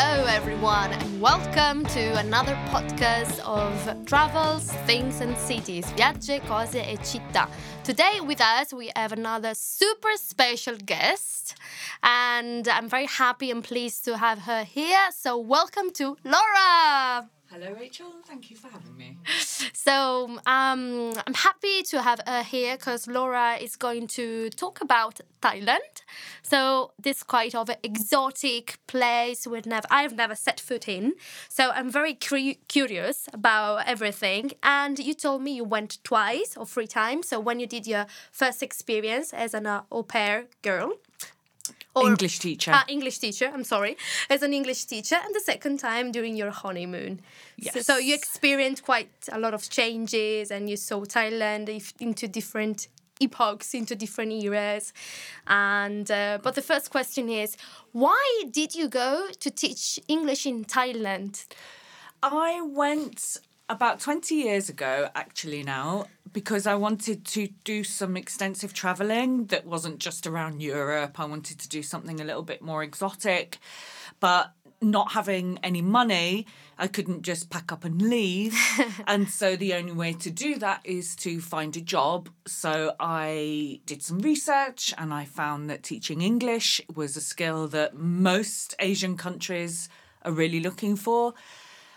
Hello, 0.00 0.26
everyone, 0.26 0.92
and 0.92 1.20
welcome 1.20 1.84
to 1.86 2.18
another 2.20 2.54
podcast 2.70 3.40
of 3.40 4.06
travels, 4.06 4.70
things, 4.86 5.20
and 5.20 5.36
cities. 5.36 5.86
Viaggi, 5.96 6.40
cose 6.46 6.78
e 6.78 6.96
città. 7.02 7.48
Today, 7.82 8.20
with 8.20 8.40
us, 8.40 8.72
we 8.72 8.92
have 8.94 9.10
another 9.10 9.54
super 9.54 10.14
special 10.14 10.76
guest, 10.84 11.56
and 12.04 12.68
I'm 12.68 12.88
very 12.88 13.06
happy 13.06 13.50
and 13.50 13.64
pleased 13.64 14.04
to 14.04 14.16
have 14.16 14.38
her 14.42 14.62
here. 14.62 15.10
So, 15.10 15.36
welcome 15.36 15.90
to 15.94 16.16
Laura. 16.22 17.28
Hello, 17.50 17.72
Rachel. 17.72 18.12
Thank 18.26 18.50
you 18.50 18.56
for 18.56 18.68
having 18.68 18.96
me. 18.96 19.16
So 19.72 20.38
um, 20.44 21.12
I'm 21.26 21.34
happy 21.34 21.82
to 21.84 22.02
have 22.02 22.20
her 22.26 22.42
here 22.42 22.76
because 22.76 23.06
Laura 23.06 23.56
is 23.56 23.74
going 23.74 24.06
to 24.08 24.50
talk 24.50 24.82
about 24.82 25.20
Thailand. 25.40 26.02
So 26.42 26.92
this 26.98 27.22
quite 27.22 27.54
of 27.54 27.70
an 27.70 27.76
exotic 27.82 28.78
place 28.86 29.46
we 29.46 29.62
never 29.64 29.86
I've 29.90 30.14
never 30.14 30.34
set 30.34 30.60
foot 30.60 30.88
in. 30.88 31.14
So 31.48 31.70
I'm 31.70 31.90
very 31.90 32.12
curious 32.12 33.28
about 33.32 33.86
everything. 33.86 34.52
And 34.62 34.98
you 34.98 35.14
told 35.14 35.40
me 35.42 35.52
you 35.52 35.64
went 35.64 36.04
twice 36.04 36.54
or 36.54 36.66
three 36.66 36.86
times. 36.86 37.28
So 37.28 37.40
when 37.40 37.58
you 37.58 37.66
did 37.66 37.86
your 37.86 38.04
first 38.30 38.62
experience 38.62 39.32
as 39.32 39.54
an 39.54 39.66
uh, 39.66 39.82
au 39.90 40.02
pair 40.02 40.44
girl. 40.60 40.92
Or, 42.02 42.08
English 42.08 42.38
teacher. 42.38 42.72
Ah, 42.74 42.84
English 42.88 43.18
teacher. 43.18 43.50
I'm 43.52 43.64
sorry, 43.64 43.96
as 44.30 44.42
an 44.42 44.52
English 44.52 44.84
teacher, 44.84 45.16
and 45.24 45.34
the 45.34 45.40
second 45.40 45.78
time 45.78 46.12
during 46.12 46.36
your 46.36 46.50
honeymoon. 46.50 47.20
So, 47.72 47.80
so 47.80 47.96
you 47.96 48.14
experienced 48.14 48.84
quite 48.84 49.10
a 49.30 49.38
lot 49.38 49.54
of 49.54 49.68
changes, 49.68 50.50
and 50.50 50.68
you 50.70 50.76
saw 50.76 51.04
Thailand 51.04 51.68
if- 51.68 51.94
into 52.00 52.28
different 52.28 52.88
epochs, 53.20 53.74
into 53.74 53.94
different 53.94 54.32
eras. 54.32 54.92
And 55.46 56.10
uh, 56.10 56.38
but 56.42 56.54
the 56.54 56.62
first 56.62 56.90
question 56.90 57.28
is, 57.28 57.56
why 57.92 58.42
did 58.50 58.74
you 58.74 58.88
go 58.88 59.28
to 59.40 59.50
teach 59.50 59.98
English 60.08 60.46
in 60.46 60.64
Thailand? 60.64 61.46
I 62.22 62.60
went 62.62 63.38
about 63.68 64.00
20 64.00 64.34
years 64.34 64.68
ago, 64.68 65.08
actually, 65.14 65.62
now, 65.62 66.06
because 66.32 66.66
I 66.66 66.74
wanted 66.74 67.24
to 67.26 67.48
do 67.64 67.84
some 67.84 68.16
extensive 68.16 68.72
traveling 68.72 69.46
that 69.46 69.66
wasn't 69.66 69.98
just 69.98 70.26
around 70.26 70.60
Europe. 70.60 71.18
I 71.20 71.24
wanted 71.24 71.58
to 71.60 71.68
do 71.68 71.82
something 71.82 72.20
a 72.20 72.24
little 72.24 72.42
bit 72.42 72.62
more 72.62 72.82
exotic, 72.82 73.58
but 74.20 74.52
not 74.80 75.12
having 75.12 75.58
any 75.62 75.82
money, 75.82 76.46
I 76.78 76.86
couldn't 76.86 77.22
just 77.22 77.50
pack 77.50 77.72
up 77.72 77.84
and 77.84 78.00
leave. 78.00 78.56
and 79.06 79.28
so 79.28 79.56
the 79.56 79.74
only 79.74 79.92
way 79.92 80.12
to 80.14 80.30
do 80.30 80.56
that 80.56 80.80
is 80.84 81.16
to 81.16 81.40
find 81.40 81.76
a 81.76 81.80
job. 81.80 82.28
So 82.46 82.94
I 83.00 83.80
did 83.86 84.02
some 84.02 84.20
research 84.20 84.94
and 84.96 85.12
I 85.12 85.24
found 85.24 85.68
that 85.70 85.82
teaching 85.82 86.20
English 86.20 86.80
was 86.94 87.16
a 87.16 87.20
skill 87.20 87.66
that 87.68 87.96
most 87.96 88.74
Asian 88.78 89.16
countries 89.16 89.88
are 90.22 90.32
really 90.32 90.60
looking 90.60 90.94
for. 90.94 91.34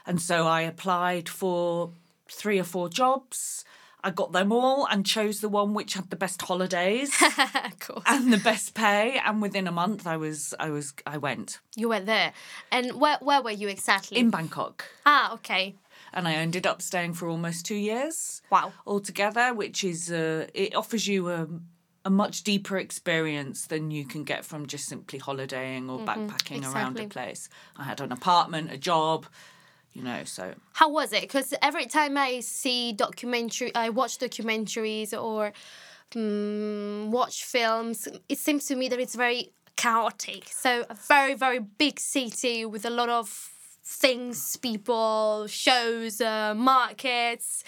And 0.05 0.19
so 0.19 0.47
I 0.47 0.61
applied 0.61 1.29
for 1.29 1.91
three 2.27 2.59
or 2.59 2.63
four 2.63 2.89
jobs. 2.89 3.63
I 4.03 4.09
got 4.11 4.31
them 4.31 4.51
all 4.51 4.87
and 4.89 5.05
chose 5.05 5.41
the 5.41 5.49
one 5.49 5.73
which 5.73 5.93
had 5.93 6.09
the 6.09 6.15
best 6.15 6.41
holidays 6.41 7.11
and 8.07 8.33
the 8.33 8.41
best 8.43 8.73
pay. 8.73 9.19
And 9.23 9.41
within 9.41 9.67
a 9.67 9.71
month, 9.71 10.07
I 10.07 10.17
was, 10.17 10.53
I 10.59 10.69
was, 10.69 10.93
I 11.05 11.17
went 11.17 11.59
You 11.75 11.89
were 11.89 11.99
there, 11.99 12.33
and 12.71 12.99
where 12.99 13.17
where 13.21 13.41
were 13.41 13.51
you 13.51 13.67
exactly? 13.67 14.17
in 14.17 14.29
Bangkok, 14.29 14.85
ah, 15.05 15.33
okay. 15.35 15.75
and 16.13 16.27
I 16.27 16.33
ended 16.33 16.65
up 16.67 16.81
staying 16.81 17.13
for 17.13 17.27
almost 17.27 17.65
two 17.65 17.75
years 17.75 18.41
Wow. 18.49 18.73
altogether, 18.85 19.53
which 19.53 19.83
is 19.83 20.11
uh, 20.11 20.47
it 20.53 20.75
offers 20.75 21.07
you 21.07 21.29
a 21.29 21.47
a 22.03 22.09
much 22.09 22.41
deeper 22.43 22.77
experience 22.79 23.67
than 23.67 23.91
you 23.91 24.03
can 24.05 24.23
get 24.23 24.43
from 24.43 24.65
just 24.65 24.85
simply 24.87 25.19
holidaying 25.19 25.87
or 25.87 25.99
backpacking 25.99 26.63
around 26.73 26.99
a 26.99 27.05
place. 27.07 27.47
I 27.77 27.83
had 27.83 28.01
an 28.01 28.11
apartment, 28.11 28.71
a 28.71 28.77
job, 28.77 29.27
you 29.93 30.03
know, 30.03 30.23
so 30.23 30.53
How 30.73 30.89
was 30.89 31.11
it? 31.13 31.21
Because 31.21 31.53
every 31.61 31.85
time 31.85 32.17
I 32.17 32.39
see 32.39 32.93
documentary, 32.93 33.73
I 33.75 33.89
watch 33.89 34.17
documentaries 34.19 35.13
or 35.13 35.51
mm, 36.11 37.09
watch 37.09 37.43
films, 37.43 38.07
it 38.29 38.37
seems 38.37 38.65
to 38.67 38.75
me 38.75 38.87
that 38.89 38.99
it's 38.99 39.15
very 39.15 39.51
chaotic. 39.75 40.47
So 40.49 40.85
a 40.89 40.93
very 40.93 41.33
very 41.33 41.59
big 41.59 41.99
city 41.99 42.65
with 42.65 42.85
a 42.85 42.89
lot 42.89 43.09
of 43.09 43.27
things, 43.83 44.55
people, 44.57 45.47
shows, 45.47 46.21
uh, 46.21 46.53
markets. 46.55 47.63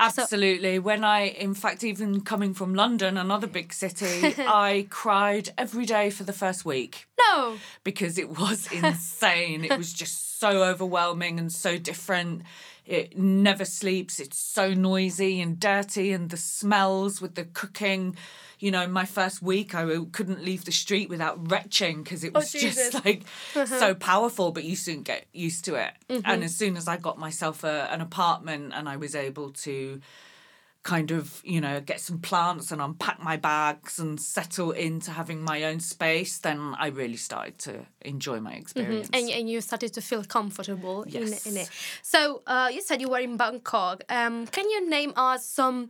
Absolutely. 0.00 0.78
when 0.80 1.04
I, 1.04 1.20
in 1.28 1.54
fact, 1.54 1.84
even 1.84 2.20
coming 2.20 2.52
from 2.52 2.74
London, 2.74 3.16
another 3.16 3.46
big 3.46 3.72
city, 3.72 4.34
I 4.38 4.86
cried 4.90 5.50
every 5.56 5.86
day 5.86 6.10
for 6.10 6.24
the 6.24 6.32
first 6.32 6.64
week 6.64 7.06
No, 7.18 7.56
because 7.84 8.18
it 8.18 8.28
was 8.38 8.70
insane. 8.72 9.64
it 9.64 9.78
was 9.78 9.92
just 9.92 10.33
so 10.44 10.62
overwhelming 10.62 11.38
and 11.38 11.50
so 11.50 11.78
different. 11.78 12.42
It 12.86 13.16
never 13.16 13.64
sleeps. 13.64 14.20
It's 14.20 14.38
so 14.38 14.74
noisy 14.74 15.40
and 15.40 15.58
dirty, 15.58 16.12
and 16.12 16.28
the 16.28 16.36
smells 16.36 17.20
with 17.20 17.34
the 17.34 17.44
cooking. 17.44 18.16
You 18.58 18.70
know, 18.70 18.86
my 18.86 19.06
first 19.06 19.42
week, 19.42 19.74
I 19.74 19.86
couldn't 20.12 20.44
leave 20.44 20.64
the 20.66 20.72
street 20.72 21.08
without 21.08 21.50
retching 21.50 22.02
because 22.02 22.24
it 22.24 22.32
oh, 22.34 22.40
was 22.40 22.52
Jesus. 22.52 22.92
just 22.92 23.04
like 23.04 23.22
so 23.66 23.94
powerful. 23.94 24.52
But 24.52 24.64
you 24.64 24.76
soon 24.76 25.02
get 25.02 25.24
used 25.32 25.64
to 25.64 25.76
it. 25.76 25.92
And 26.08 26.24
mm-hmm. 26.24 26.42
as 26.42 26.56
soon 26.56 26.76
as 26.76 26.86
I 26.86 26.98
got 26.98 27.18
myself 27.18 27.64
a, 27.64 27.88
an 27.90 28.02
apartment 28.02 28.72
and 28.74 28.86
I 28.86 28.96
was 28.96 29.14
able 29.14 29.50
to 29.50 30.00
kind 30.84 31.10
of, 31.10 31.40
you 31.44 31.60
know, 31.60 31.80
get 31.80 31.98
some 31.98 32.18
plants 32.18 32.70
and 32.70 32.80
unpack 32.80 33.18
my 33.20 33.36
bags 33.36 33.98
and 33.98 34.20
settle 34.20 34.70
into 34.70 35.10
having 35.10 35.42
my 35.42 35.64
own 35.64 35.80
space, 35.80 36.38
then 36.38 36.74
I 36.78 36.88
really 36.88 37.16
started 37.16 37.58
to 37.60 37.86
enjoy 38.02 38.38
my 38.40 38.52
experience. 38.52 39.08
and 39.12 39.28
and 39.30 39.50
you 39.50 39.60
started 39.60 39.92
to 39.94 40.00
feel 40.00 40.22
comfortable 40.24 41.02
in 41.04 41.34
in 41.48 41.56
it. 41.56 41.70
So 42.02 42.42
uh, 42.46 42.68
you 42.72 42.82
said 42.82 43.00
you 43.00 43.08
were 43.08 43.22
in 43.22 43.36
Bangkok. 43.36 44.04
Um, 44.08 44.46
can 44.46 44.68
you 44.70 44.88
name 44.88 45.12
us 45.16 45.44
some 45.46 45.88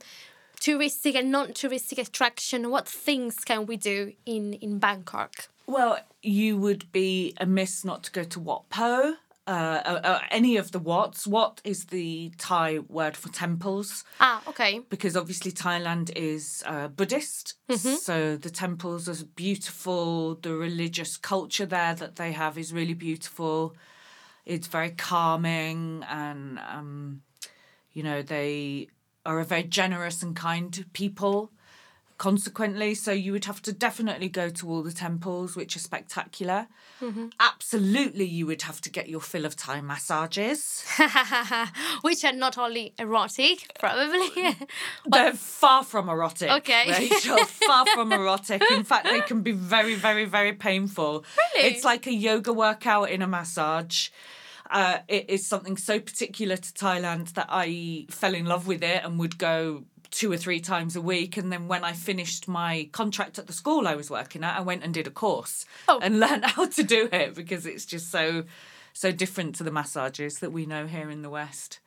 touristic 0.60 1.14
and 1.16 1.30
non-touristic 1.30 1.98
attraction? 1.98 2.70
What 2.70 2.88
things 2.88 3.34
can 3.44 3.66
we 3.66 3.76
do 3.76 4.12
in 4.24 4.54
in 4.54 4.78
Bangkok? 4.78 5.48
Well, 5.66 5.98
you 6.22 6.56
would 6.56 6.92
be 6.92 7.34
amiss 7.40 7.84
not 7.84 8.04
to 8.04 8.12
go 8.12 8.24
to 8.24 8.40
Wat 8.40 8.64
Pho. 8.70 9.16
Uh, 9.46 9.82
uh, 9.84 10.00
uh, 10.04 10.20
any 10.30 10.56
of 10.56 10.72
the 10.72 10.78
Wats. 10.78 11.26
Wat 11.26 11.60
is 11.64 11.84
the 11.86 12.32
Thai 12.38 12.78
word 12.88 13.14
for 13.14 13.28
temples 13.28 14.02
Ah, 14.18 14.40
okay. 14.48 14.80
because 14.88 15.18
obviously 15.18 15.52
Thailand 15.52 16.10
is 16.16 16.62
uh, 16.66 16.88
Buddhist. 16.88 17.54
So 18.00 18.36
the 18.38 18.48
temples 18.48 19.06
are 19.06 19.22
beautiful. 19.36 20.36
The 20.36 20.54
religious 20.54 21.18
culture 21.18 21.66
there 21.66 21.94
that 21.94 22.16
they 22.16 22.32
have 22.32 22.56
is 22.56 22.72
really 22.72 22.94
beautiful. 22.94 23.76
It's 24.46 24.66
very 24.66 24.90
calming 24.92 26.04
and, 26.08 26.58
um, 26.60 27.20
you 27.92 28.02
know, 28.02 28.22
they 28.22 28.88
are 29.26 29.40
a 29.40 29.44
very 29.44 29.64
generous 29.64 30.22
and 30.22 30.34
kind 30.34 30.86
people 30.94 31.50
consequently 32.16 32.94
so 32.94 33.10
you 33.12 33.32
would 33.32 33.44
have 33.44 33.60
to 33.60 33.72
definitely 33.72 34.28
go 34.28 34.48
to 34.48 34.68
all 34.70 34.82
the 34.82 34.92
temples 34.92 35.56
which 35.56 35.74
are 35.76 35.80
spectacular 35.80 36.66
absolutely 37.40 38.24
you 38.24 38.46
would 38.46 38.62
have 38.62 38.80
to 38.80 38.88
get 38.90 39.08
your 39.08 39.20
fill 39.20 39.44
of 39.44 39.56
thai 39.56 39.80
massages 39.80 40.84
Which 42.02 42.24
are 42.24 42.32
not 42.32 42.56
only 42.58 42.94
erotic, 42.98 43.72
probably. 43.78 44.56
they're 45.06 45.32
far 45.34 45.84
from 45.84 46.08
erotic 46.08 46.50
Okay. 46.50 46.90
rachel 47.10 47.44
far 47.44 47.84
from 47.94 48.12
erotic 48.12 48.62
in 48.70 48.84
fact 48.84 49.04
they 49.06 49.20
can 49.20 49.42
be 49.42 49.52
very 49.52 49.94
very 49.94 50.24
very 50.24 50.52
painful 50.52 51.24
Really? 51.54 51.68
it's 51.68 51.84
like 51.84 52.06
a 52.06 52.12
yoga 52.14 52.52
workout 52.52 53.10
in 53.10 53.20
a 53.22 53.26
massage 53.26 54.08
uh, 54.70 54.98
it 55.08 55.28
is 55.28 55.46
something 55.46 55.76
so 55.76 56.00
particular 56.00 56.56
to 56.56 56.72
Thailand 56.72 57.34
that 57.34 57.46
I 57.50 58.06
fell 58.08 58.34
in 58.34 58.46
love 58.46 58.66
with 58.66 58.82
it 58.82 59.04
and 59.04 59.18
would 59.18 59.36
go 59.38 59.84
two 60.10 60.30
or 60.30 60.36
three 60.36 60.60
times 60.60 60.96
a 60.96 61.00
week. 61.00 61.36
And 61.36 61.52
then 61.52 61.68
when 61.68 61.84
I 61.84 61.92
finished 61.92 62.46
my 62.48 62.88
contract 62.92 63.38
at 63.38 63.46
the 63.46 63.52
school 63.52 63.86
I 63.88 63.94
was 63.94 64.10
working 64.10 64.44
at, 64.44 64.56
I 64.56 64.60
went 64.60 64.82
and 64.84 64.92
did 64.94 65.06
a 65.06 65.10
course 65.10 65.64
Oh. 65.88 65.98
and 66.02 66.20
learned 66.24 66.44
how 66.44 66.66
to 66.66 66.82
do 66.82 67.08
it 67.12 67.34
because 67.34 67.66
it's 67.66 67.84
just 67.86 68.10
so 68.10 68.44
so 68.96 69.10
different 69.10 69.56
to 69.56 69.64
the 69.64 69.72
massages 69.72 70.38
that 70.38 70.52
we 70.52 70.66
know 70.66 70.86
here 70.86 71.10
in 71.10 71.22
the 71.22 71.28
West. 71.28 71.80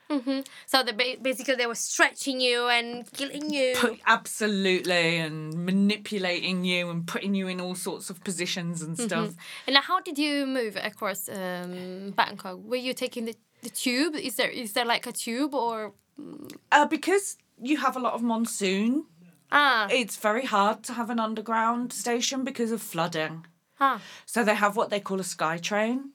so 0.66 0.84
the 0.84 1.18
basically 1.22 1.56
they 1.56 1.66
were 1.66 1.74
stretching 1.75 2.42
you 2.42 2.68
and 2.68 3.10
killing 3.14 3.50
you. 3.50 3.75
Put, 3.78 4.00
absolutely, 4.06 5.18
and 5.18 5.54
manipulating 5.66 6.66
you 6.66 6.90
and 6.90 7.08
putting 7.08 7.34
you 7.34 7.48
in 7.48 7.62
all 7.62 7.75
sorts 7.75 8.10
of 8.10 8.22
positions 8.25 8.81
and 8.81 8.98
stuff. 9.00 9.34
And 9.68 9.78
how 9.78 10.02
did 10.02 10.18
you 10.18 10.46
move 10.46 10.75
across 10.75 11.30
um, 11.30 12.12
Bangkok? 12.16 12.58
Were 12.62 12.75
you 12.75 12.94
taking 12.94 13.24
the, 13.25 13.36
the 13.63 13.70
tube? 13.70 14.16
Is 14.16 14.36
there 14.36 14.50
is 14.50 14.74
there 14.74 14.86
like 14.86 15.08
a 15.08 15.13
tube 15.13 15.54
or 15.56 15.94
Uh, 16.72 16.86
because 16.88 17.38
you 17.62 17.77
have 17.77 17.95
a 17.95 18.00
lot 18.00 18.13
of 18.13 18.21
monsoon, 18.21 19.06
ah 19.51 19.88
it's 19.89 20.18
very 20.18 20.45
hard 20.45 20.83
to 20.83 20.94
have 20.94 21.09
an 21.09 21.19
underground 21.19 21.94
station 21.94 22.44
because 22.44 22.71
of 22.71 22.81
flooding. 22.81 23.45
ah 23.80 24.01
So 24.25 24.44
they 24.44 24.56
have 24.56 24.75
what 24.75 24.89
they 24.89 25.00
call 25.00 25.19
a 25.19 25.24
sky 25.24 25.57
train. 25.57 26.12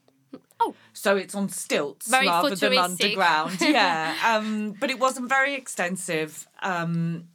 Oh. 0.60 0.74
So 0.92 1.16
it's 1.16 1.34
on 1.34 1.48
stilts 1.48 2.08
Very 2.08 2.28
rather 2.28 2.54
than 2.54 2.78
underground. 2.78 3.60
yeah. 3.60 4.14
Um, 4.24 4.74
but 4.78 4.90
it 4.90 4.98
wasn't 4.98 5.28
very 5.28 5.54
extensive. 5.54 6.46
Um, 6.62 7.28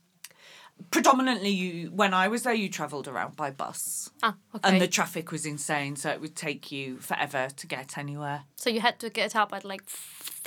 predominantly 0.92 1.50
you 1.50 1.92
when 1.92 2.13
I 2.13 2.27
was 2.27 2.44
there 2.44 2.53
you 2.53 2.69
travelled 2.69 3.07
around 3.07 3.36
by 3.36 3.51
bus. 3.51 4.10
Ah, 4.24 4.36
okay. 4.56 4.69
And 4.69 4.81
the 4.81 4.88
traffic 4.88 5.31
was 5.31 5.45
insane, 5.45 5.95
so 5.95 6.10
it 6.10 6.21
would 6.21 6.36
take 6.36 6.71
you 6.71 6.98
forever 7.00 7.50
to 7.56 7.68
get 7.68 7.98
anywhere. 7.98 8.44
so 8.56 8.69
you 8.69 8.81
had 8.81 9.00
to 9.00 9.10
get 9.10 9.36
up 9.36 9.53
at 9.53 9.65
like 9.65 9.83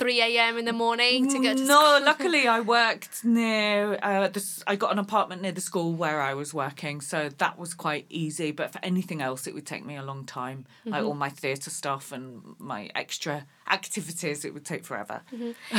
3 0.01 0.19
a.m. 0.19 0.57
in 0.57 0.65
the 0.65 0.73
morning 0.73 1.29
to 1.29 1.39
get 1.39 1.57
to 1.57 1.63
no, 1.63 2.01
luckily 2.03 2.47
I 2.47 2.59
worked 2.77 3.23
near 3.23 3.99
uh, 4.01 4.29
this. 4.29 4.63
I 4.65 4.75
got 4.75 4.91
an 4.91 4.97
apartment 4.97 5.43
near 5.43 5.51
the 5.51 5.61
school 5.61 5.93
where 5.93 6.19
I 6.19 6.33
was 6.33 6.55
working, 6.55 7.01
so 7.01 7.29
that 7.37 7.59
was 7.59 7.75
quite 7.75 8.07
easy. 8.09 8.49
But 8.51 8.73
for 8.73 8.79
anything 8.81 9.21
else, 9.21 9.45
it 9.45 9.53
would 9.53 9.67
take 9.67 9.85
me 9.85 9.97
a 9.97 10.01
long 10.01 10.25
time. 10.25 10.65
Mm-hmm. 10.79 10.89
Like 10.89 11.03
all 11.03 11.13
my 11.13 11.29
theatre 11.29 11.69
stuff 11.69 12.11
and 12.11 12.55
my 12.57 12.89
extra 12.95 13.45
activities, 13.69 14.43
it 14.43 14.55
would 14.55 14.65
take 14.65 14.85
forever. 14.85 15.21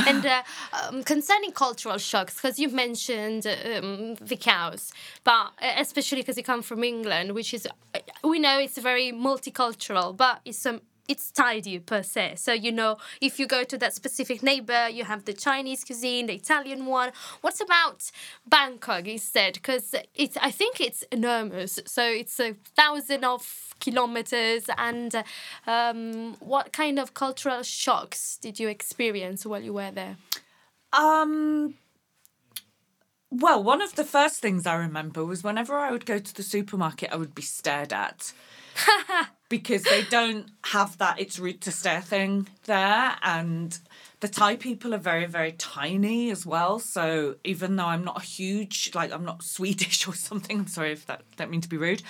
and 0.07 0.25
uh, 0.25 0.43
um, 0.73 1.03
concerning 1.03 1.51
cultural 1.51 1.99
shocks, 1.99 2.37
because 2.37 2.61
you've 2.61 2.73
mentioned 2.73 3.45
um, 3.45 4.15
the 4.15 4.37
cows, 4.37 4.93
but 5.25 5.51
uh, 5.61 5.75
especially 5.79 6.23
because 6.23 6.37
you 6.37 6.45
come 6.45 6.63
from 6.63 6.85
England, 6.85 7.33
which 7.33 7.53
is, 7.53 7.67
uh, 7.67 7.99
we 8.23 8.39
know 8.39 8.61
it's 8.61 8.79
very 8.79 9.11
multicultural, 9.11 10.17
but 10.17 10.41
it's 10.45 10.65
um, 10.65 10.81
it's 11.08 11.31
tidy 11.31 11.78
per 11.78 12.02
se. 12.02 12.34
So 12.37 12.52
you 12.52 12.72
know, 12.72 12.99
if 13.20 13.38
you 13.38 13.46
go 13.46 13.64
to 13.64 13.78
that 13.78 13.94
specific 13.94 14.43
neighbor, 14.43 14.88
you 14.88 15.04
have 15.04 15.25
the 15.25 15.32
Chinese 15.32 15.84
cuisine, 15.84 16.26
the 16.26 16.34
Italian 16.34 16.87
one. 16.87 17.12
What's 17.40 17.60
about 17.60 18.10
Bangkok 18.46 19.06
instead? 19.06 19.54
Because 19.54 19.94
it's, 20.14 20.37
I 20.37 20.50
think 20.50 20.81
it's 20.81 21.02
enormous. 21.10 21.81
So 21.87 22.04
it's 22.04 22.38
a 22.40 22.54
thousand 22.76 23.25
of 23.25 23.75
kilometers. 23.81 24.64
And 24.78 25.25
um, 25.66 26.37
what 26.40 26.72
kind 26.72 26.99
of 26.99 27.14
cultural 27.14 27.62
shocks 27.62 28.38
did 28.40 28.58
you 28.60 28.69
experience 28.69 29.44
while 29.44 29.62
you 29.62 29.75
were 29.75 29.90
there? 29.90 30.16
Um. 30.93 31.75
Well, 33.34 33.62
one 33.64 33.81
of 33.81 33.94
the 33.94 34.04
first 34.04 34.40
things 34.40 34.66
I 34.66 34.75
remember 34.75 35.25
was 35.25 35.43
whenever 35.43 35.78
I 35.78 35.90
would 35.90 36.04
go 36.04 36.19
to 36.19 36.34
the 36.34 36.43
supermarket, 36.43 37.10
I 37.10 37.16
would 37.16 37.34
be 37.34 37.40
stared 37.40 37.90
at. 37.90 38.34
because 39.49 39.83
they 39.83 40.03
don't 40.05 40.51
have 40.65 40.97
that 40.99 41.21
it's 41.21 41.39
rude 41.39 41.61
to 41.61 41.71
stare 41.71 42.01
thing 42.01 42.49
there 42.65 43.17
and 43.23 43.79
the 44.21 44.29
Thai 44.29 44.57
people 44.57 44.95
are 44.95 44.99
very 44.99 45.27
very 45.27 45.53
tiny 45.53 46.31
as 46.31 46.47
well 46.47 46.79
so 46.79 47.37
even 47.45 47.77
though 47.77 47.87
I'm 47.87 48.05
not 48.05 48.23
a 48.23 48.25
huge 48.25 48.93
like 48.95 49.13
I'm 49.13 49.25
not 49.25 49.43
Swedish 49.43 50.07
or 50.09 50.15
something 50.15 50.61
I'm 50.61 50.67
sorry 50.67 50.93
if 50.93 51.07
that 51.07 51.23
don't 51.37 51.51
mean 51.51 51.61
to 51.61 51.69
be 51.69 51.77
rude 51.77 52.03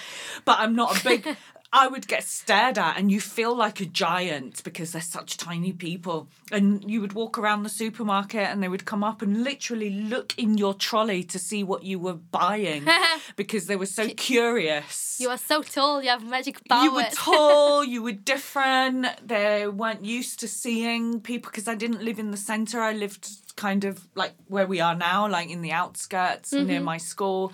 but 0.44 0.58
I'm 0.58 0.74
not 0.74 1.00
a 1.00 1.04
big 1.04 1.36
I 1.74 1.88
would 1.88 2.06
get 2.06 2.24
stared 2.24 2.76
at 2.76 2.98
and 2.98 3.10
you 3.10 3.18
feel 3.18 3.56
like 3.56 3.80
a 3.80 3.86
giant 3.86 4.62
because 4.62 4.92
they're 4.92 5.00
such 5.00 5.38
tiny 5.38 5.72
people 5.72 6.28
and 6.50 6.88
you 6.88 7.00
would 7.00 7.14
walk 7.14 7.38
around 7.38 7.62
the 7.62 7.70
supermarket 7.70 8.42
and 8.42 8.62
they 8.62 8.68
would 8.68 8.84
come 8.84 9.02
up 9.02 9.22
and 9.22 9.42
literally 9.42 9.88
look 9.88 10.38
in 10.38 10.58
your 10.58 10.74
trolley 10.74 11.24
to 11.24 11.38
see 11.38 11.64
what 11.64 11.82
you 11.82 11.98
were 11.98 12.12
buying 12.12 12.86
because 13.36 13.66
they 13.68 13.76
were 13.76 13.86
so 13.86 14.06
curious 14.10 15.16
You 15.18 15.30
are 15.30 15.38
so 15.38 15.62
tall, 15.62 16.02
you 16.02 16.10
have 16.10 16.28
magic 16.28 16.60
powers. 16.68 16.84
you 16.84 16.94
were 16.94 17.08
tall, 17.12 17.82
you 17.82 18.02
were 18.02 18.12
different. 18.12 19.06
They 19.26 19.66
weren't 19.66 20.04
used 20.04 20.40
to 20.40 20.48
seeing 20.48 21.20
people 21.20 21.50
because 21.50 21.68
I 21.68 21.74
didn't 21.74 22.02
live 22.02 22.18
in 22.18 22.32
the 22.32 22.36
centre. 22.36 22.80
I 22.80 22.92
lived 22.92 23.28
kind 23.56 23.84
of 23.84 24.06
like 24.14 24.32
where 24.48 24.66
we 24.66 24.80
are 24.80 24.94
now, 24.94 25.28
like 25.28 25.48
in 25.48 25.62
the 25.62 25.72
outskirts 25.72 26.52
near 26.52 26.64
mm-hmm. 26.64 26.84
my 26.84 26.98
school. 26.98 27.52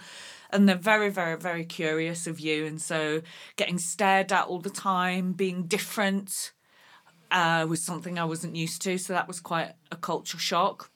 And 0.50 0.68
they're 0.68 0.76
very, 0.76 1.10
very, 1.10 1.36
very 1.36 1.64
curious 1.64 2.26
of 2.26 2.40
you. 2.40 2.64
And 2.64 2.80
so 2.80 3.22
getting 3.56 3.78
stared 3.78 4.32
at 4.32 4.46
all 4.46 4.60
the 4.60 4.70
time, 4.70 5.32
being 5.32 5.64
different 5.64 6.52
uh, 7.30 7.66
was 7.68 7.82
something 7.82 8.18
I 8.18 8.24
wasn't 8.24 8.56
used 8.56 8.82
to. 8.82 8.98
So 8.98 9.12
that 9.12 9.28
was 9.28 9.40
quite 9.40 9.72
a 9.92 9.96
culture 9.96 10.38
shock. 10.38 10.90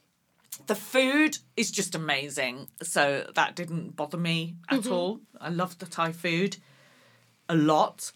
The 0.67 0.75
food 0.75 1.39
is 1.57 1.71
just 1.71 1.95
amazing. 1.95 2.69
So 2.83 3.31
that 3.35 3.57
didn't 3.57 3.97
bother 3.97 4.19
me 4.19 4.57
at 4.69 4.87
all. 4.87 5.21
I 5.41 5.49
loved 5.49 5.81
the 5.81 5.87
Thai 5.87 6.13
food 6.13 6.57
a 7.49 7.55
lot. 7.55 8.13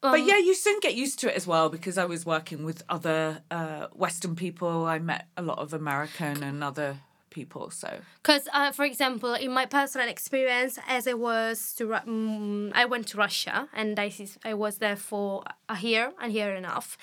but 0.00 0.26
yeah, 0.26 0.38
you 0.38 0.54
soon 0.54 0.80
get 0.80 0.94
used 0.96 1.20
to 1.20 1.30
it 1.30 1.36
as 1.36 1.46
well 1.46 1.68
because 1.68 1.96
I 1.96 2.06
was 2.06 2.26
working 2.26 2.64
with 2.64 2.82
other 2.88 3.42
uh, 3.50 3.86
Western 3.92 4.34
people. 4.34 4.84
I 4.84 4.98
met 4.98 5.28
a 5.36 5.42
lot 5.42 5.58
of 5.58 5.72
American 5.72 6.42
and 6.42 6.64
other 6.64 6.98
people. 7.32 7.70
So 7.70 7.88
Because, 8.22 8.48
uh, 8.52 8.70
for 8.72 8.84
example, 8.84 9.34
in 9.34 9.50
my 9.50 9.66
personal 9.66 10.08
experience, 10.08 10.78
as 10.86 11.08
I 11.08 11.14
was 11.14 11.74
to, 11.78 11.84
mm, 11.86 12.70
I 12.74 12.84
went 12.84 13.08
to 13.08 13.16
Russia 13.18 13.68
and 13.72 13.98
I 13.98 14.08
I 14.44 14.54
was 14.54 14.78
there 14.78 14.96
for 14.96 15.44
a 15.68 15.78
year 15.78 16.12
and 16.20 16.32
year 16.32 16.54
half. 16.64 16.96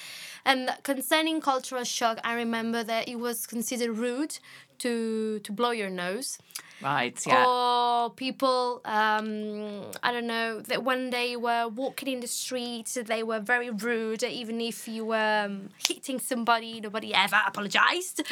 And 0.46 0.70
concerning 0.84 1.42
cultural 1.42 1.84
shock, 1.84 2.20
I 2.24 2.34
remember 2.34 2.84
that 2.84 3.10
it 3.10 3.18
was 3.18 3.48
considered 3.48 3.98
rude 3.98 4.40
to 4.80 5.40
to 5.40 5.52
blow 5.52 5.72
your 5.72 5.90
nose. 5.90 6.38
right, 6.81 7.18
yeah, 7.28 7.46
Or 7.46 8.10
people, 8.12 8.81
um, 8.86 9.92
I 10.02 10.12
don't 10.12 10.28
know, 10.28 10.62
that 10.62 10.84
when 10.84 11.10
they 11.10 11.36
were 11.36 11.68
walking 11.68 12.08
in 12.14 12.20
the 12.22 12.28
street, 12.28 12.98
they 13.06 13.24
were 13.24 13.40
very 13.40 13.70
rude. 13.70 14.24
Even 14.24 14.62
if 14.62 14.88
you 14.88 15.06
were 15.06 15.46
um, 15.46 15.70
hitting 15.88 16.20
somebody, 16.20 16.80
nobody 16.80 17.14
ever 17.14 17.40
apologized. 17.46 18.22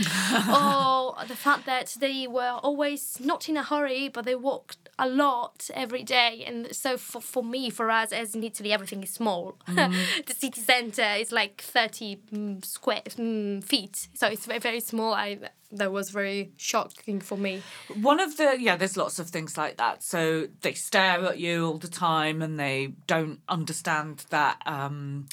or 0.50 1.16
the 1.28 1.36
fact 1.36 1.66
that 1.66 1.96
they 2.00 2.28
were 2.28 2.58
always 2.64 3.20
not 3.20 3.50
in 3.50 3.58
a 3.58 3.64
hurry, 3.64 4.08
but 4.10 4.26
they 4.26 4.36
walked 4.36 4.78
a 5.00 5.08
lot 5.08 5.70
every 5.74 6.04
day. 6.04 6.44
And 6.48 6.74
so 6.76 6.98
for, 6.98 7.22
for 7.22 7.44
me, 7.44 7.70
for 7.70 7.92
us, 7.92 8.12
as 8.12 8.34
in 8.36 8.44
Italy, 8.44 8.72
everything 8.72 9.04
is 9.04 9.12
small. 9.12 9.58
the 9.68 10.34
city 10.36 10.62
center 10.62 11.04
is 11.18 11.32
like 11.32 11.62
30 11.62 12.18
mm, 12.34 12.66
square 12.66 13.02
mm, 13.06 13.64
feet. 13.64 14.08
So 14.14 14.28
it's 14.28 14.46
very, 14.46 14.60
very 14.60 14.80
small. 14.80 15.14
I 15.14 15.38
That 15.72 15.92
was 15.92 16.12
very 16.12 16.52
shocking 16.56 17.20
for 17.20 17.38
me. 17.38 17.62
one 18.02 18.20
of 18.22 18.38
the 18.38 18.58
yeah. 18.60 18.78
There's 18.78 18.96
lots 18.96 19.20
of 19.20 19.30
things 19.30 19.58
like 19.58 19.78
that. 19.78 20.02
So 20.02 20.48
they 20.62 20.74
stare 20.74 21.26
at 21.26 21.40
you 21.40 21.66
all 21.66 21.78
the 21.78 21.90
time 21.90 22.42
and 22.42 22.58
they 22.58 22.94
don't 23.06 23.40
understand 23.50 24.26
that 24.30 24.62
um, 24.66 25.28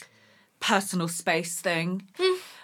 personal 0.58 1.08
space 1.08 1.60
thing. 1.60 2.08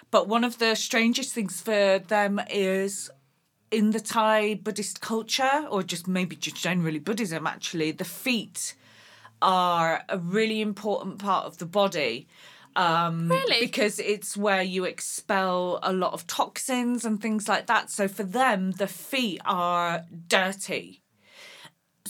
But 0.09 0.27
one 0.27 0.43
of 0.43 0.57
the 0.59 0.75
strangest 0.75 1.33
things 1.33 1.61
for 1.61 1.99
them 1.99 2.41
is 2.49 3.09
in 3.71 3.91
the 3.91 4.01
Thai 4.01 4.55
Buddhist 4.55 4.99
culture, 4.99 5.65
or 5.69 5.81
just 5.81 6.07
maybe 6.07 6.35
just 6.35 6.57
generally 6.57 6.99
Buddhism, 6.99 7.47
actually, 7.47 7.91
the 7.91 8.03
feet 8.03 8.75
are 9.41 10.03
a 10.09 10.17
really 10.17 10.59
important 10.61 11.19
part 11.19 11.45
of 11.45 11.57
the 11.57 11.65
body. 11.65 12.27
Um, 12.75 13.29
Really? 13.29 13.59
Because 13.59 13.99
it's 13.99 14.37
where 14.37 14.61
you 14.61 14.85
expel 14.85 15.79
a 15.83 15.93
lot 15.93 16.13
of 16.13 16.27
toxins 16.27 17.05
and 17.05 17.21
things 17.21 17.47
like 17.47 17.67
that. 17.67 17.89
So 17.89 18.07
for 18.07 18.23
them, 18.23 18.71
the 18.71 18.87
feet 18.87 19.41
are 19.45 20.03
dirty. 20.27 21.00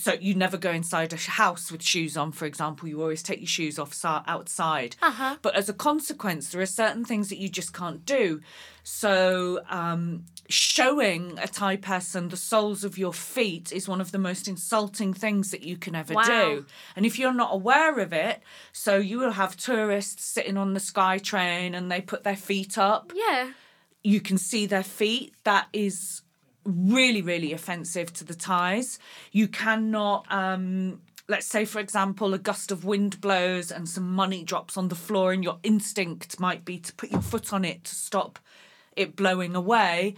So 0.02 0.14
you 0.14 0.34
never 0.34 0.58
go 0.58 0.72
inside 0.72 1.14
a 1.14 1.16
house 1.16 1.72
with 1.72 1.84
shoes 1.84 2.18
on, 2.18 2.32
for 2.32 2.46
example. 2.46 2.88
You 2.88 3.02
always 3.02 3.22
take 3.22 3.40
your 3.40 3.48
shoes 3.48 3.78
off 3.78 3.94
outside. 4.04 4.96
Uh-huh. 5.00 5.36
But 5.44 5.56
as 5.56 5.70
a 5.70 5.74
consequence, 5.74 6.50
there 6.50 6.60
are 6.60 6.66
certain 6.66 7.06
things 7.06 7.30
that 7.30 7.38
you 7.38 7.50
just 7.50 7.72
can't 7.72 8.04
do. 8.04 8.42
So 8.84 9.62
um, 9.70 10.26
showing 10.50 11.38
a 11.38 11.48
Thai 11.48 11.76
person 11.76 12.30
the 12.30 12.38
soles 12.38 12.84
of 12.84 12.98
your 12.98 13.14
feet 13.14 13.72
is 13.72 13.88
one 13.88 14.02
of 14.02 14.12
the 14.12 14.18
most 14.18 14.48
insulting 14.48 15.14
things 15.14 15.52
that 15.52 15.62
you 15.62 15.78
can 15.78 15.94
ever 15.94 16.16
Wow. 16.16 16.24
do. 16.26 16.66
And 16.96 17.06
if 17.06 17.20
you're 17.20 17.32
not 17.34 17.54
aware 17.54 18.00
of 18.00 18.12
it, 18.12 18.42
so 18.74 18.98
you 18.98 19.20
will 19.20 19.32
have 19.34 19.56
tourists 19.56 20.26
sitting 20.26 20.58
on 20.58 20.74
the 20.74 20.80
sky 20.80 21.20
train 21.20 21.76
and 21.76 21.92
they 21.92 22.02
put 22.02 22.24
their 22.24 22.36
feet 22.36 22.76
up 22.78 23.14
Yeah. 23.16 23.52
you 24.04 24.20
can 24.20 24.40
see 24.40 24.66
their 24.66 24.84
feet. 24.84 25.36
That 25.44 25.68
is 25.74 26.24
really, 26.64 27.22
really 27.22 27.54
offensive 27.54 28.14
to 28.14 28.24
the 28.24 28.36
Thais. 28.36 29.00
You 29.32 29.48
cannot, 29.48 30.26
um, 30.30 31.02
let's 31.28 31.48
say, 31.48 31.66
for 31.66 31.80
example, 31.80 32.34
a 32.34 32.38
gust 32.38 32.72
of 32.72 32.86
wind 32.86 33.22
blows 33.22 33.72
and 33.72 33.88
some 33.88 34.12
money 34.12 34.44
drops 34.44 34.78
on 34.78 34.90
the 34.90 34.96
floor, 34.96 35.32
and 35.32 35.44
your 35.44 35.60
instinct 35.64 36.40
might 36.40 36.66
be 36.66 36.80
to 36.80 36.94
put 36.94 37.12
your 37.12 37.22
foot 37.22 37.54
on 37.54 37.66
it 37.66 37.84
to 37.86 37.96
stop 37.96 38.40
it 38.96 39.16
blowing 39.16 39.56
away. 39.56 40.16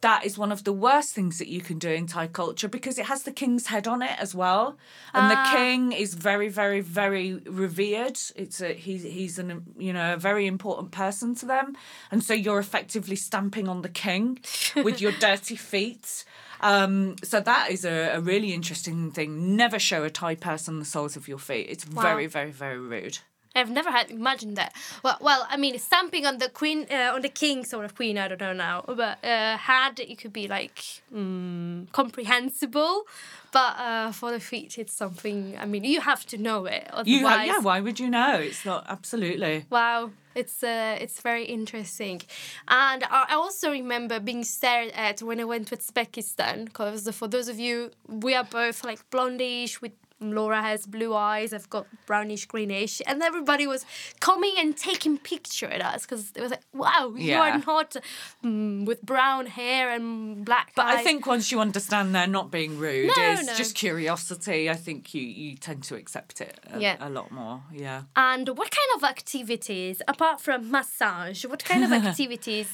That 0.00 0.24
is 0.24 0.36
one 0.36 0.52
of 0.52 0.64
the 0.64 0.72
worst 0.72 1.14
things 1.14 1.38
that 1.38 1.48
you 1.48 1.60
can 1.60 1.78
do 1.78 1.90
in 1.90 2.06
Thai 2.06 2.26
culture 2.28 2.68
because 2.68 2.98
it 2.98 3.06
has 3.06 3.22
the 3.22 3.32
king's 3.32 3.66
head 3.66 3.86
on 3.86 4.02
it 4.02 4.18
as 4.18 4.34
well, 4.34 4.76
and 5.14 5.30
the 5.30 5.56
king 5.56 5.92
is 5.92 6.14
very, 6.14 6.48
very, 6.48 6.80
very 6.80 7.34
revered. 7.34 8.18
It's 8.36 8.60
a 8.60 8.72
he's 8.74 9.02
he's 9.02 9.38
an 9.38 9.62
you 9.78 9.92
know 9.92 10.14
a 10.14 10.16
very 10.16 10.46
important 10.46 10.90
person 10.90 11.34
to 11.36 11.46
them, 11.46 11.76
and 12.10 12.22
so 12.22 12.34
you're 12.34 12.58
effectively 12.58 13.16
stamping 13.16 13.68
on 13.68 13.82
the 13.82 13.88
king 13.88 14.40
with 14.76 15.00
your 15.00 15.12
dirty 15.12 15.56
feet. 15.56 16.24
Um, 16.60 17.14
so 17.22 17.40
that 17.40 17.70
is 17.70 17.84
a, 17.84 18.16
a 18.16 18.20
really 18.20 18.52
interesting 18.52 19.12
thing. 19.12 19.56
Never 19.56 19.78
show 19.78 20.02
a 20.02 20.10
Thai 20.10 20.34
person 20.34 20.80
the 20.80 20.84
soles 20.84 21.16
of 21.16 21.28
your 21.28 21.38
feet. 21.38 21.68
It's 21.70 21.84
very, 21.84 22.26
very, 22.26 22.50
very 22.50 22.78
rude. 22.78 23.18
I've 23.58 23.70
never 23.70 23.90
had 23.90 24.10
imagined 24.10 24.56
that. 24.56 24.74
Well, 25.02 25.18
well, 25.20 25.46
I 25.50 25.56
mean, 25.56 25.78
stamping 25.78 26.26
on 26.26 26.38
the 26.38 26.48
queen, 26.48 26.86
uh, 26.90 27.12
on 27.14 27.22
the 27.22 27.28
king, 27.28 27.64
sort 27.64 27.84
of 27.84 27.94
queen. 27.94 28.18
I 28.18 28.28
don't 28.28 28.40
know 28.40 28.52
now, 28.52 28.84
but 28.86 29.24
uh, 29.24 29.56
had 29.56 30.00
it 30.00 30.18
could 30.18 30.32
be 30.32 30.48
like 30.48 30.78
mm, 31.14 31.90
comprehensible, 31.92 33.06
but 33.52 33.78
uh, 33.78 34.12
for 34.12 34.30
the 34.30 34.40
feet, 34.40 34.78
it's 34.78 34.92
something. 34.92 35.56
I 35.58 35.64
mean, 35.66 35.84
you 35.84 36.00
have 36.00 36.24
to 36.26 36.38
know 36.38 36.66
it. 36.66 36.84
You 37.04 37.26
Otherwise, 37.26 37.46
yeah. 37.46 37.58
Why 37.60 37.80
would 37.80 37.98
you 38.00 38.10
know? 38.10 38.34
It's 38.34 38.64
not 38.64 38.84
absolutely. 38.88 39.66
Wow, 39.70 40.10
it's 40.34 40.62
uh, 40.62 40.96
it's 41.00 41.20
very 41.20 41.44
interesting, 41.44 42.22
and 42.68 43.04
I 43.04 43.26
I 43.30 43.34
also 43.34 43.70
remember 43.70 44.20
being 44.20 44.44
stared 44.44 44.90
at 44.94 45.22
when 45.22 45.40
I 45.40 45.44
went 45.44 45.68
to 45.68 45.76
Uzbekistan. 45.76 46.66
Because 46.66 47.08
for 47.14 47.28
those 47.28 47.48
of 47.48 47.58
you, 47.58 47.90
we 48.06 48.34
are 48.34 48.44
both 48.44 48.84
like 48.84 49.08
blondish 49.10 49.80
with. 49.80 49.92
Laura 50.20 50.60
has 50.62 50.86
blue 50.86 51.14
eyes. 51.14 51.52
I've 51.52 51.70
got 51.70 51.86
brownish 52.06 52.46
greenish, 52.46 53.00
and 53.06 53.22
everybody 53.22 53.66
was 53.66 53.84
coming 54.20 54.54
and 54.58 54.76
taking 54.76 55.18
picture 55.18 55.66
at 55.66 55.80
us 55.80 56.02
because 56.02 56.32
it 56.34 56.40
was 56.40 56.50
like, 56.50 56.62
"Wow, 56.72 57.14
you 57.16 57.34
are 57.36 57.58
not 57.58 57.96
mm, 58.44 58.84
with 58.84 59.02
brown 59.02 59.46
hair 59.46 59.90
and 59.90 60.44
black 60.44 60.72
But 60.74 60.86
eyes." 60.86 60.98
I 60.98 61.02
think 61.04 61.26
once 61.26 61.52
you 61.52 61.60
understand 61.60 62.14
they're 62.14 62.26
not 62.26 62.50
being 62.50 62.78
rude, 62.78 63.12
No, 63.16 63.32
it's 63.32 63.46
no. 63.46 63.54
just 63.54 63.74
curiosity. 63.74 64.68
I 64.68 64.74
think 64.74 65.14
you, 65.14 65.22
you 65.22 65.56
tend 65.56 65.84
to 65.84 65.94
accept 65.94 66.40
it 66.40 66.58
a, 66.72 66.80
Yeah. 66.80 66.96
a 67.00 67.08
lot 67.10 67.30
more. 67.30 67.62
Yeah. 67.72 68.02
And 68.16 68.48
what 68.48 68.70
kind 68.70 68.90
of 68.96 69.04
activities, 69.04 70.02
apart 70.08 70.40
from 70.40 70.70
massage, 70.70 71.44
what 71.44 71.64
kind 71.64 71.84
of 71.84 71.92
activities 72.04 72.68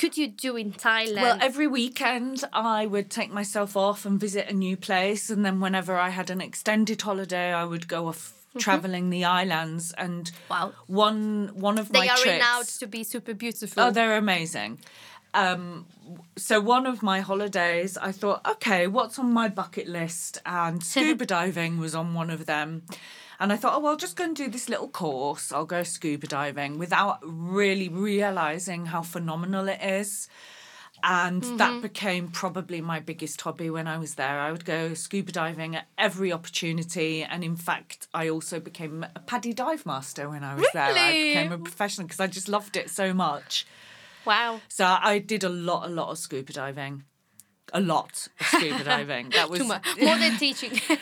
could 0.00 0.16
you 0.20 0.28
do 0.46 0.56
in 0.56 0.72
Thailand? 0.72 1.22
Well, 1.26 1.38
every 1.48 1.66
weekend 1.80 2.36
I 2.52 2.86
would 2.86 3.08
take 3.18 3.30
myself 3.40 3.76
off 3.76 4.00
and 4.06 4.18
visit 4.26 4.44
a 4.48 4.54
new 4.66 4.76
place, 4.76 5.24
and 5.32 5.44
then 5.44 5.56
whenever 5.64 5.94
I 6.06 6.10
had 6.20 6.28
an 6.30 6.40
extended 6.40 7.00
holiday, 7.02 7.52
I 7.62 7.64
would 7.72 7.86
go 7.96 8.00
off 8.08 8.22
traveling 8.58 9.10
the 9.10 9.24
islands. 9.24 9.92
And 10.04 10.24
Mm-hmm. 10.32 10.52
Wow. 10.54 10.72
one 10.86 11.50
one 11.68 11.78
of 11.82 11.86
my 11.92 12.00
they 12.00 12.06
my 12.06 12.12
are 12.14 12.16
trips. 12.16 12.36
renowned 12.38 12.68
to 12.80 12.86
be 12.86 13.04
super 13.04 13.34
beautiful. 13.34 13.82
Oh, 13.82 13.90
they're 13.90 14.16
amazing. 14.16 14.78
Um, 15.32 15.86
so 16.36 16.54
one 16.76 16.86
of 16.86 17.02
my 17.02 17.20
holidays, 17.20 17.96
I 17.96 18.10
thought, 18.20 18.40
okay, 18.54 18.86
what's 18.88 19.16
on 19.18 19.32
my 19.32 19.48
bucket 19.48 19.86
list? 19.86 20.38
And 20.44 20.82
scuba 20.92 21.24
diving 21.26 21.78
was 21.78 21.94
on 21.94 22.14
one 22.14 22.30
of 22.30 22.46
them. 22.46 22.82
And 23.40 23.52
I 23.52 23.56
thought, 23.56 23.74
oh, 23.74 23.78
well, 23.80 23.92
I'll 23.92 23.96
just 23.96 24.16
go 24.16 24.24
and 24.24 24.36
do 24.36 24.48
this 24.48 24.68
little 24.68 24.88
course. 24.88 25.50
I'll 25.50 25.64
go 25.64 25.82
scuba 25.82 26.26
diving 26.26 26.78
without 26.78 27.18
really 27.22 27.88
realizing 27.88 28.86
how 28.86 29.00
phenomenal 29.00 29.66
it 29.68 29.80
is. 29.82 30.28
And 31.02 31.42
that 31.58 31.70
mm-hmm. 31.70 31.80
became 31.80 32.28
probably 32.28 32.82
my 32.82 33.00
biggest 33.00 33.40
hobby 33.40 33.70
when 33.70 33.86
I 33.86 33.96
was 33.96 34.16
there. 34.16 34.38
I 34.38 34.52
would 34.52 34.66
go 34.66 34.92
scuba 34.92 35.32
diving 35.32 35.74
at 35.74 35.86
every 35.96 36.30
opportunity. 36.30 37.22
And 37.24 37.42
in 37.42 37.56
fact, 37.56 38.06
I 38.12 38.28
also 38.28 38.60
became 38.60 39.06
a 39.16 39.20
PADI 39.20 39.54
dive 39.54 39.86
master 39.86 40.28
when 40.28 40.44
I 40.44 40.54
was 40.54 40.66
there. 40.74 40.82
I 40.82 40.92
Really? 40.92 41.28
became 41.30 41.52
a 41.52 41.58
professional 41.58 42.06
because 42.06 42.20
I 42.20 42.26
just 42.26 42.50
loved 42.50 42.76
it 42.76 42.90
so 42.90 43.14
much. 43.14 43.66
wow. 44.26 44.60
So 44.68 44.84
I 44.84 45.18
did 45.18 45.42
a 45.42 45.48
lot, 45.48 45.86
a 45.86 45.90
lot 45.90 46.10
of 46.10 46.18
scuba 46.18 46.52
diving. 46.52 47.04
A 47.72 47.80
lot 47.80 48.28
of 48.40 48.46
scuba 48.46 48.84
diving. 48.84 49.30
That 49.30 49.50
was. 49.50 49.60
More 49.60 49.80
than 49.98 50.36
teaching. 50.38 50.72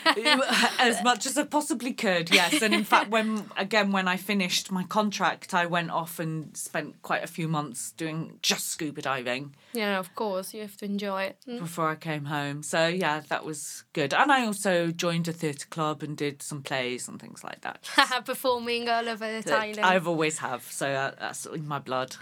as 0.79 1.03
much 1.03 1.25
as 1.25 1.37
I 1.37 1.43
possibly 1.43 1.93
could, 1.93 2.33
yes. 2.33 2.61
And 2.61 2.73
in 2.73 2.83
fact, 2.83 3.09
when 3.09 3.49
again 3.57 3.91
when 3.91 4.07
I 4.07 4.17
finished 4.17 4.71
my 4.71 4.83
contract, 4.83 5.53
I 5.53 5.65
went 5.65 5.91
off 5.91 6.19
and 6.19 6.55
spent 6.55 7.01
quite 7.01 7.23
a 7.23 7.27
few 7.27 7.47
months 7.47 7.91
doing 7.91 8.39
just 8.41 8.67
scuba 8.69 9.01
diving 9.01 9.53
yeah, 9.73 9.99
of 9.99 10.15
course, 10.15 10.53
you 10.53 10.61
have 10.61 10.75
to 10.77 10.85
enjoy 10.85 11.23
it. 11.23 11.37
Mm. 11.47 11.59
before 11.59 11.89
I 11.89 11.95
came 11.95 12.25
home. 12.25 12.63
So 12.63 12.87
yeah, 12.87 13.21
that 13.29 13.45
was 13.45 13.83
good. 13.93 14.13
And 14.13 14.31
I 14.31 14.45
also 14.45 14.91
joined 14.91 15.27
a 15.27 15.33
theatre 15.33 15.67
club 15.69 16.03
and 16.03 16.17
did 16.17 16.41
some 16.41 16.61
plays 16.61 17.07
and 17.07 17.19
things 17.19 17.43
like 17.43 17.61
that. 17.61 17.87
Performing 18.25 18.89
all 18.89 19.07
over 19.07 19.25
Thailand. 19.25 19.83
I've 19.83 20.07
always 20.07 20.39
have, 20.39 20.63
so 20.63 20.89
uh, 20.89 21.11
that's 21.19 21.45
in 21.45 21.67
my 21.67 21.79
blood. 21.79 22.15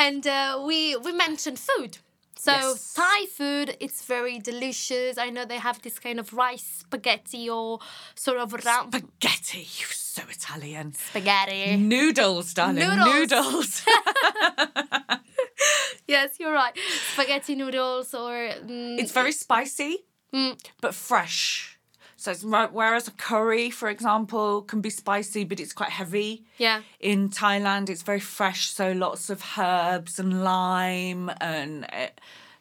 And 0.00 0.26
uh, 0.26 0.62
we 0.66 0.96
we 0.96 1.12
mentioned 1.12 1.58
food. 1.58 1.98
So 2.40 2.52
Yes. 2.52 2.94
Thai 2.94 3.26
food, 3.26 3.76
it's 3.80 4.02
very 4.04 4.38
delicious. 4.38 5.18
I 5.18 5.30
know 5.30 5.44
they 5.44 5.58
have 5.58 5.82
this 5.82 5.98
kind 5.98 6.18
of 6.20 6.32
rice 6.32 6.64
spaghetti 6.80 7.50
or 7.50 7.80
sort 8.14 8.38
of 8.38 8.52
round 8.64 8.94
Spaghetti, 8.94 9.66
you're 9.78 9.90
so 9.92 10.22
Italian. 10.30 10.92
spaghetti. 10.92 11.76
Noodles, 11.76 12.54
darling. 12.54 12.88
Noodles. 12.88 13.08
Noodles. 13.14 13.82
yes, 16.06 16.36
you're 16.38 16.52
right. 16.52 16.76
Spaghetti 17.12 17.54
noodles 17.54 18.14
or 18.14 18.32
mm, 18.32 18.98
it's 18.98 19.12
very 19.12 19.32
spicy, 19.32 20.04
Mm. 20.32 20.58
but 20.80 20.94
fresh. 20.94 21.77
So 22.18 22.32
it's 22.32 22.42
whereas 22.42 23.06
a 23.06 23.12
curry, 23.12 23.70
for 23.70 23.88
example, 23.88 24.62
can 24.62 24.80
be 24.80 24.90
spicy, 24.90 25.44
but 25.44 25.60
it's 25.60 25.72
quite 25.72 25.90
heavy. 25.90 26.42
yeah. 26.58 26.82
In 26.98 27.28
Thailand, 27.28 27.88
it's 27.88 28.02
very 28.02 28.18
fresh, 28.18 28.70
so 28.70 28.90
lots 28.90 29.30
of 29.30 29.40
herbs 29.56 30.18
and 30.18 30.42
lime, 30.42 31.30
and 31.40 31.84
uh, 31.84 32.08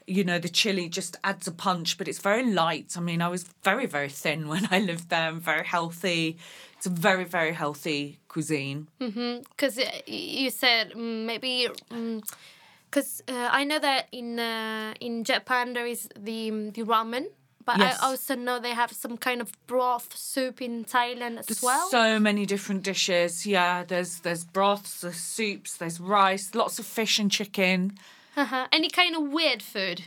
you 0.06 0.24
know 0.24 0.38
the 0.38 0.48
chili 0.48 0.88
just 0.90 1.18
adds 1.24 1.48
a 1.48 1.52
punch. 1.52 1.98
But 1.98 2.08
it's 2.08 2.20
very 2.20 2.46
light. 2.46 2.94
I 2.96 3.00
mean, 3.00 3.20
I 3.20 3.30
was 3.30 3.46
very 3.64 3.88
very 3.88 4.10
thin 4.10 4.48
when 4.48 4.68
I 4.70 4.78
lived 4.80 5.10
there, 5.10 5.30
and 5.30 5.42
very 5.42 5.66
healthy. 5.66 6.38
It's 6.78 6.86
a 6.86 6.92
very 6.92 7.26
very 7.26 7.54
healthy 7.54 8.20
cuisine. 8.28 8.88
Because 9.00 9.80
you 10.06 10.52
said 10.52 10.92
mm, 10.92 11.26
maybe. 11.26 11.68
Because 12.90 13.24
uh, 13.28 13.50
I 13.52 13.64
know 13.64 13.80
that 13.80 14.06
in 14.12 14.38
uh, 14.40 14.94
in 15.00 15.24
Japan 15.24 15.74
there 15.74 15.88
is 15.88 16.08
the 16.16 16.70
the 16.76 16.84
ramen, 16.84 17.26
but 17.68 17.78
Yes. 17.78 18.00
I 18.02 18.06
also 18.08 18.34
know 18.36 18.60
they 18.60 18.74
have 18.84 18.92
some 19.04 19.16
kind 19.18 19.42
of 19.42 19.50
broth 19.68 20.16
soup 20.18 20.62
in 20.62 20.86
Thailand 20.86 21.38
as 21.40 21.46
There's 21.48 21.62
well. 21.62 21.88
so 21.90 22.18
many 22.20 22.46
different 22.54 22.82
dishes. 22.92 23.46
Yeah, 23.46 23.84
there's 23.84 24.14
there's 24.26 24.44
broths, 24.46 25.02
there's 25.02 25.18
soups, 25.36 25.78
there's 25.78 26.00
rice, 26.00 26.56
lots 26.56 26.80
of 26.80 26.86
fish 26.86 27.20
and 27.20 27.30
chicken. 27.30 27.80
Uh-huh. 28.36 28.68
Any 28.72 28.90
kind 28.90 29.16
of 29.16 29.24
weird 29.38 29.62
food, 29.62 30.00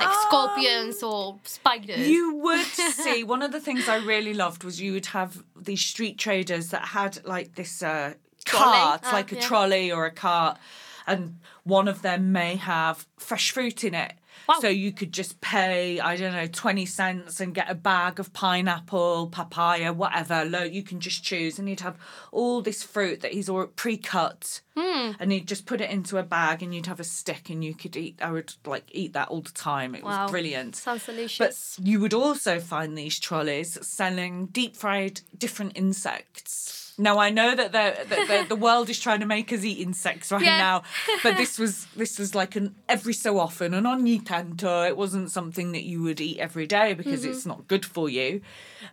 like 0.00 0.14
scorpions 0.26 1.02
or 1.02 1.38
spiders. 1.44 1.96
Um, 2.06 2.12
You 2.12 2.34
would 2.44 2.66
see 3.04 3.24
one 3.24 3.42
of 3.46 3.52
the 3.52 3.60
things 3.60 3.88
I 3.88 3.96
really 4.14 4.34
loved 4.34 4.62
was 4.64 4.80
you 4.80 4.92
would 4.92 5.06
have 5.06 5.42
these 5.68 5.80
street 5.92 6.18
traders 6.18 6.68
that 6.68 6.84
had 6.88 7.24
like 7.24 7.54
this 7.54 7.82
uh, 7.82 8.14
cart, 8.44 9.00
Ah, 9.04 9.10
like 9.12 9.32
a 9.32 9.36
yeah. 9.36 9.46
trolley 9.48 9.92
or 9.92 10.04
a 10.06 10.10
cart, 10.10 10.58
and 11.06 11.38
one 11.64 11.88
of 11.88 12.02
them 12.02 12.32
may 12.32 12.56
have 12.56 13.06
fresh 13.18 13.50
fruit 13.50 13.84
in 13.84 13.94
it. 13.94 14.14
Wow. 14.48 14.56
So 14.60 14.68
you 14.68 14.92
could 14.92 15.12
just 15.12 15.40
pay, 15.40 16.00
I 16.00 16.16
don't 16.16 16.32
know, 16.32 16.46
20 16.46 16.84
cents 16.86 17.38
and 17.38 17.54
get 17.54 17.70
a 17.70 17.74
bag 17.76 18.18
of 18.18 18.32
pineapple, 18.32 19.28
papaya, 19.28 19.92
whatever. 19.92 20.44
You 20.66 20.82
can 20.82 20.98
just 21.00 21.22
choose. 21.22 21.58
And 21.58 21.68
he'd 21.68 21.80
have 21.80 21.96
all 22.32 22.60
this 22.62 22.82
fruit 22.82 23.20
that 23.20 23.32
he's 23.34 23.48
all 23.48 23.66
pre-cut. 23.66 24.62
Hmm. 24.76 25.12
And 25.20 25.30
he'd 25.30 25.46
just 25.46 25.66
put 25.66 25.80
it 25.80 25.90
into 25.90 26.16
a 26.18 26.22
bag 26.24 26.62
and 26.62 26.74
you'd 26.74 26.86
have 26.86 26.98
a 26.98 27.04
stick 27.04 27.50
and 27.50 27.62
you 27.62 27.74
could 27.74 27.94
eat. 27.96 28.18
I 28.22 28.32
would 28.32 28.54
like 28.64 28.86
eat 28.90 29.12
that 29.12 29.28
all 29.28 29.42
the 29.42 29.50
time. 29.52 29.94
It 29.94 30.02
Wow. 30.02 30.22
was 30.24 30.30
brilliant. 30.32 30.76
Sounds 30.76 31.04
But 31.06 31.14
delicious. 31.14 31.78
you 31.80 32.00
would 32.00 32.14
also 32.14 32.58
find 32.58 32.96
these 32.98 33.20
trolleys 33.20 33.78
selling 33.86 34.46
deep 34.46 34.76
fried 34.76 35.20
different 35.36 35.76
insects. 35.76 36.81
Now 37.02 37.18
I 37.18 37.30
know 37.30 37.54
that 37.54 37.72
the, 37.72 38.04
the, 38.08 38.14
the, 38.26 38.44
the 38.50 38.56
world 38.56 38.88
is 38.88 38.98
trying 39.00 39.20
to 39.20 39.26
make 39.26 39.52
us 39.52 39.64
eat 39.64 39.78
insects 39.78 40.30
right 40.30 40.42
Yeah. 40.42 40.58
now, 40.58 40.82
but 41.22 41.36
this 41.36 41.58
was 41.62 41.86
this 41.96 42.18
was 42.18 42.34
like 42.34 42.54
an 42.56 42.74
every 42.88 43.12
so 43.12 43.38
often 43.38 43.74
an 43.74 43.86
on 43.86 44.02
tanto. 44.20 44.84
It 44.86 44.96
wasn't 44.96 45.30
something 45.30 45.72
that 45.72 45.82
you 45.82 46.02
would 46.02 46.20
eat 46.20 46.38
every 46.38 46.66
day 46.66 46.94
because 46.94 47.22
Mm-hmm. 47.22 47.30
it's 47.32 47.46
not 47.46 47.66
good 47.68 47.84
for 47.84 48.08
you, 48.08 48.40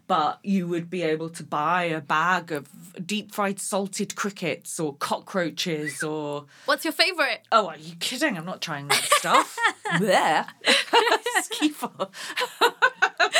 but 0.07 0.39
you 0.43 0.67
would 0.67 0.89
be 0.89 1.03
able 1.03 1.29
to 1.29 1.43
buy 1.43 1.83
a 1.83 2.01
bag 2.01 2.51
of 2.51 2.67
deep 3.05 3.31
fried 3.33 3.59
salted 3.59 4.15
crickets 4.15 4.79
or 4.79 4.95
cockroaches 4.95 6.03
or 6.03 6.45
What's 6.65 6.83
your 6.83 6.93
favorite? 6.93 7.41
oh 7.51 7.67
are 7.67 7.77
you 7.77 7.95
kidding? 7.99 8.37
I'm 8.37 8.45
not 8.45 8.61
trying 8.61 8.87
that 8.87 9.03
stuff. 9.19 9.55
There. 9.99 10.45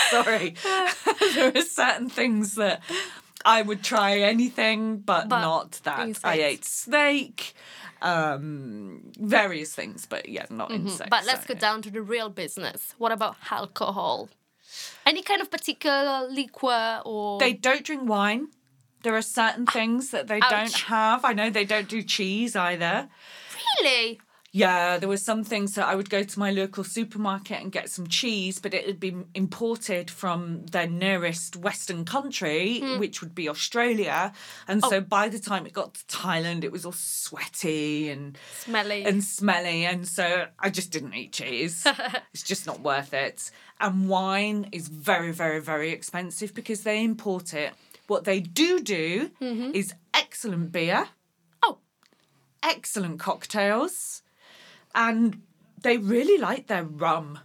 Sorry, 0.10 0.56
there 1.36 1.52
are 1.56 1.62
certain 1.62 2.10
things 2.10 2.56
that 2.56 2.82
I 3.46 3.62
would 3.62 3.84
try 3.84 4.20
anything, 4.20 4.98
but, 4.98 5.30
But 5.30 5.42
not 5.42 5.72
that. 5.84 6.20
I 6.24 6.42
ate 6.42 6.66
snake, 6.66 7.54
um, 8.02 9.12
various 9.18 9.74
things, 9.74 10.06
but 10.06 10.28
yeah, 10.28 10.46
not 10.50 10.72
insects. 10.72 11.02
Mm-hmm. 11.02 11.10
But 11.10 11.26
let's 11.26 11.48
so, 11.48 11.54
go 11.54 11.60
down 11.60 11.82
to 11.84 11.92
the 11.92 12.02
real 12.02 12.30
business. 12.30 12.96
What 12.98 13.12
about 13.12 13.38
alcohol? 13.50 14.30
Any 15.06 15.22
kind 15.22 15.42
of 15.42 15.50
particular 15.50 16.28
liquor 16.30 17.02
or 17.06 17.40
They 17.40 17.54
don't 17.54 17.84
drink 17.84 18.08
wine. 18.08 18.50
There 19.04 19.16
are 19.16 19.22
certain 19.22 19.66
things 19.66 20.12
that 20.12 20.28
they 20.28 20.42
don't 20.42 20.74
have. 20.74 21.24
I 21.24 21.32
know 21.34 21.50
they 21.50 21.64
don't 21.64 21.88
do 21.88 22.02
cheese 22.04 22.56
either. 22.56 23.08
really? 23.82 24.20
Yeah, 24.52 24.98
there 24.98 25.10
were 25.10 25.18
some 25.18 25.44
things 25.44 25.76
that 25.76 25.88
I 25.88 25.96
would 25.96 26.10
go 26.10 26.24
to 26.24 26.40
my 26.40 26.50
local 26.52 26.84
supermarket 26.84 27.62
and 27.62 27.72
get 27.72 27.90
some 27.90 28.08
cheese, 28.08 28.60
but 28.60 28.74
it 28.74 28.86
had 28.88 29.00
been 29.00 29.26
imported 29.36 30.10
from 30.10 30.66
their 30.66 30.88
nearest 30.88 31.56
Western 31.56 32.04
country, 32.04 32.80
hmm. 32.80 33.00
which 33.00 33.22
would 33.22 33.36
be 33.36 33.48
Australia. 33.48 34.34
And 34.68 34.84
so 34.84 34.98
oh. 34.98 35.02
by 35.02 35.30
the 35.30 35.38
time 35.38 35.68
it 35.68 35.74
got 35.74 35.94
to 35.94 36.06
Thailand, 36.06 36.64
it 36.64 36.72
was 36.72 36.86
all 36.86 36.94
sweaty 36.94 38.10
and 38.10 38.38
Smelly. 38.60 39.04
and 39.06 39.24
smelly, 39.24 39.86
and 39.86 40.08
so 40.08 40.48
I 40.58 40.70
just 40.72 40.92
didn't 40.92 41.14
eat 41.14 41.34
cheese. 41.34 41.86
it's 42.34 42.44
just 42.44 42.66
not 42.66 42.80
worth 42.80 43.14
it. 43.14 43.52
And 43.80 44.10
wine 44.10 44.70
is 44.72 44.88
very, 44.88 45.32
very, 45.32 45.62
very 45.62 45.92
expensive 45.92 46.56
because 46.56 46.82
they 46.82 47.04
import 47.04 47.54
it. 47.54 47.74
What 48.08 48.24
they 48.24 48.40
do 48.40 48.80
do 48.80 49.30
mm-hmm. 49.40 49.72
is 49.76 49.94
excellent 50.14 50.72
beer 50.72 51.08
oh, 51.64 51.78
excellent 52.64 53.20
cocktails 53.20 54.24
and 54.96 55.42
they 55.82 55.98
really 55.98 56.38
like 56.38 56.68
their 56.68 56.84
rum 56.84 57.40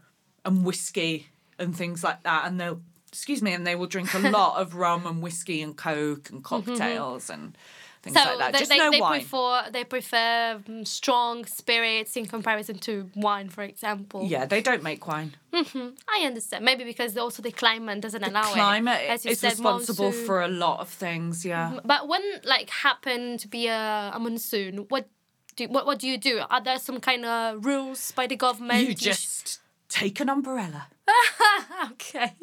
and 0.45 0.65
whiskey 0.65 1.29
and 1.59 1.77
things 1.77 2.03
like 2.03 2.23
that 2.23 2.47
and 2.47 2.61
they'll 2.61 2.81
excuse 3.09 3.41
me 3.41 3.53
and 3.53 3.67
they 3.67 3.77
will 3.77 3.87
drink 3.87 4.13
a 4.15 4.19
lot 4.31 4.61
of 4.61 4.75
rum 4.75 5.07
and 5.07 5.23
whiskey 5.23 5.63
and 5.63 5.77
coke 5.77 6.31
and 6.31 6.43
mm-hmm, 6.43 6.55
mm-hmm. 6.55 6.71
cocktails 6.71 7.31
and 7.31 7.57
things 8.05 8.17
like 8.17 8.39
that. 8.39 8.53
they, 8.53 8.59
Just 8.59 8.71
they, 8.71 8.79
no 8.79 8.91
they 8.91 9.01
wine. 9.01 9.21
prefer 9.21 9.71
they 9.73 9.85
prefer 9.85 10.61
mm, 10.69 10.87
strong 10.87 11.45
spirits 11.47 12.17
in 12.17 12.27
comparison 12.27 12.79
to 12.81 13.11
wine, 13.17 13.49
for 13.49 13.63
example. 13.63 14.25
Yeah, 14.25 14.47
they 14.47 14.61
don't 14.61 14.83
make 14.83 15.07
wine. 15.07 15.35
Mm-hmm, 15.53 15.89
I 16.09 16.27
understand. 16.27 16.65
Maybe 16.65 16.85
because 16.85 17.17
also 17.17 17.43
the 17.43 17.53
climate 17.53 18.01
doesn't 18.01 18.23
allow 18.23 18.53
Climate 18.53 19.01
it. 19.03 19.25
You 19.25 19.31
is 19.33 19.41
said, 19.41 19.53
responsible 19.53 20.07
monsoon. 20.07 20.27
for 20.27 20.43
a 20.43 20.49
lot 20.49 20.81
of 20.81 20.89
things. 20.89 21.45
Yeah. 21.45 21.81
But 21.85 22.09
when 22.09 22.23
like 22.45 22.71
happen 22.71 23.39
to 23.39 23.49
be 23.49 23.69
a, 23.69 24.13
a 24.15 24.19
monsoon, 24.19 24.87
what 24.89 25.09
do 25.57 25.69
what 25.69 25.87
what 25.87 25.99
do 25.99 26.09
you 26.09 26.19
do? 26.19 26.43
Are 26.51 26.63
there 26.63 26.79
some 26.79 27.01
kind 27.01 27.25
of 27.25 27.65
rules 27.65 28.13
by 28.13 28.27
the 28.27 28.37
government? 28.37 28.87
You 28.87 28.95
just 28.95 29.61
take 29.89 30.21
an 30.21 30.29
umbrella. 30.29 30.89
okay. 31.93 32.35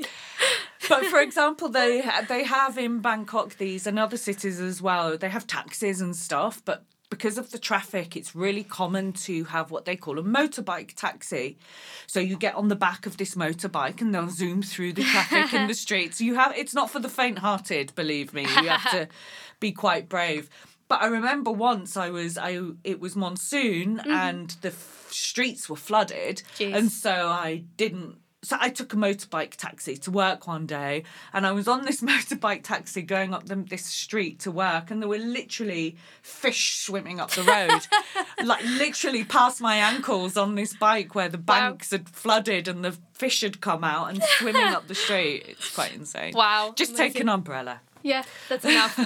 But 0.89 1.05
for 1.05 1.21
example, 1.21 1.69
they 1.69 2.03
they 2.27 2.43
have 2.43 2.77
in 2.77 2.99
Bangkok 2.99 3.57
these 3.57 3.87
and 3.87 3.99
other 3.99 4.17
cities 4.17 4.59
as 4.59 4.81
well. 4.81 5.17
They 5.17 5.29
have 5.29 5.47
taxis 5.47 6.01
and 6.01 6.15
stuff, 6.15 6.61
but 6.65 6.83
because 7.09 7.37
of 7.37 7.51
the 7.51 7.59
traffic, 7.59 8.15
it's 8.15 8.35
really 8.35 8.63
common 8.63 9.13
to 9.13 9.43
have 9.43 9.69
what 9.69 9.85
they 9.85 9.95
call 9.95 10.17
a 10.17 10.23
motorbike 10.23 10.93
taxi. 10.95 11.57
So 12.07 12.19
you 12.19 12.35
get 12.35 12.55
on 12.55 12.69
the 12.69 12.75
back 12.75 13.05
of 13.05 13.17
this 13.17 13.35
motorbike 13.35 14.01
and 14.01 14.15
they'll 14.15 14.29
zoom 14.29 14.63
through 14.63 14.93
the 14.93 15.03
traffic 15.03 15.53
in 15.53 15.67
the 15.67 15.73
streets. 15.85 16.19
You 16.19 16.35
have 16.35 16.53
it's 16.57 16.73
not 16.73 16.89
for 16.89 16.99
the 16.99 17.09
faint-hearted, 17.09 17.93
believe 17.95 18.33
me. 18.33 18.41
You 18.41 18.69
have 18.69 18.89
to 18.91 19.07
be 19.59 19.71
quite 19.71 20.09
brave. 20.09 20.49
But 20.91 21.03
I 21.03 21.07
remember 21.07 21.51
once 21.51 21.95
I 21.95 22.09
was 22.09 22.37
I 22.37 22.59
it 22.83 22.99
was 22.99 23.15
monsoon 23.15 23.99
mm-hmm. 23.99 24.11
and 24.11 24.49
the 24.59 24.71
f- 24.71 25.07
streets 25.09 25.69
were 25.69 25.77
flooded, 25.77 26.43
Jeez. 26.57 26.75
and 26.75 26.91
so 26.91 27.29
I 27.29 27.63
didn't. 27.77 28.17
So 28.43 28.57
I 28.59 28.67
took 28.67 28.91
a 28.91 28.97
motorbike 28.97 29.55
taxi 29.55 29.95
to 29.95 30.11
work 30.11 30.47
one 30.47 30.65
day, 30.65 31.03
and 31.31 31.47
I 31.47 31.53
was 31.53 31.69
on 31.69 31.85
this 31.85 32.01
motorbike 32.11 32.63
taxi 32.63 33.03
going 33.03 33.33
up 33.33 33.45
the, 33.45 33.55
this 33.55 33.85
street 33.85 34.39
to 34.41 34.51
work, 34.51 34.91
and 34.91 35.01
there 35.01 35.07
were 35.07 35.17
literally 35.17 35.95
fish 36.21 36.79
swimming 36.79 37.21
up 37.21 37.31
the 37.31 37.43
road, 37.43 37.87
like 38.45 38.65
literally 38.65 39.23
past 39.23 39.61
my 39.61 39.77
ankles 39.77 40.35
on 40.35 40.55
this 40.55 40.75
bike 40.75 41.15
where 41.15 41.29
the 41.29 41.37
banks 41.37 41.91
had 41.91 42.09
flooded 42.09 42.67
and 42.67 42.83
the 42.83 42.97
fish 43.13 43.39
had 43.39 43.61
come 43.61 43.85
out 43.85 44.09
and 44.09 44.21
swimming 44.21 44.61
up 44.61 44.89
the 44.89 44.95
street. 44.95 45.45
It's 45.47 45.73
quite 45.73 45.95
insane. 45.95 46.33
Wow, 46.35 46.73
Just 46.75 46.97
take 46.97 47.17
an 47.17 47.29
umbrella. 47.29 47.79
Yeah, 48.03 48.23
that's 48.49 48.65
enough. 48.65 48.99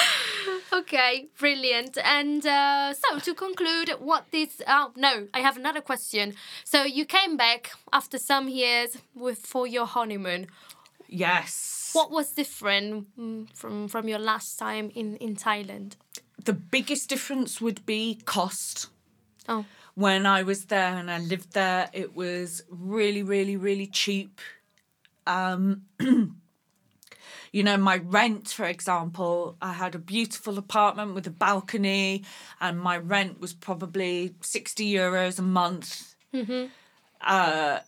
okay, 0.72 1.28
brilliant. 1.38 1.98
And 2.04 2.46
uh, 2.46 2.94
so 2.94 3.18
to 3.18 3.34
conclude, 3.34 3.90
what 3.98 4.26
this? 4.30 4.60
Oh 4.66 4.92
no, 4.96 5.28
I 5.34 5.40
have 5.40 5.56
another 5.56 5.80
question. 5.80 6.34
So 6.64 6.84
you 6.84 7.04
came 7.04 7.36
back 7.36 7.72
after 7.92 8.18
some 8.18 8.48
years 8.48 8.98
with 9.14 9.38
for 9.46 9.66
your 9.66 9.86
honeymoon. 9.86 10.46
Yes. 11.08 11.90
What 11.92 12.10
was 12.10 12.32
different 12.32 13.06
mm, 13.18 13.48
from 13.54 13.88
from 13.88 14.08
your 14.08 14.18
last 14.18 14.58
time 14.58 14.90
in 14.94 15.16
in 15.16 15.36
Thailand? 15.36 15.96
The 16.44 16.54
biggest 16.54 17.08
difference 17.08 17.60
would 17.60 17.84
be 17.86 18.18
cost. 18.24 18.88
Oh, 19.48 19.64
when 19.94 20.24
I 20.26 20.42
was 20.42 20.66
there 20.66 20.96
and 20.96 21.10
I 21.10 21.18
lived 21.18 21.52
there, 21.52 21.90
it 21.92 22.16
was 22.16 22.62
really, 22.70 23.22
really, 23.22 23.56
really 23.56 23.86
cheap. 23.86 24.40
Um, 25.26 25.82
you 27.52 27.62
know, 27.62 27.76
my 27.76 27.98
rent, 27.98 28.48
for 28.48 28.64
example, 28.64 29.56
I 29.60 29.74
had 29.74 29.94
a 29.94 29.98
beautiful 29.98 30.58
apartment 30.58 31.14
with 31.14 31.26
a 31.26 31.30
balcony, 31.30 32.24
and 32.60 32.80
my 32.80 32.96
rent 32.96 33.40
was 33.40 33.52
probably 33.52 34.34
60 34.40 34.90
euros 34.92 35.38
a 35.38 35.42
month. 35.42 36.14
Uh, 37.20 37.80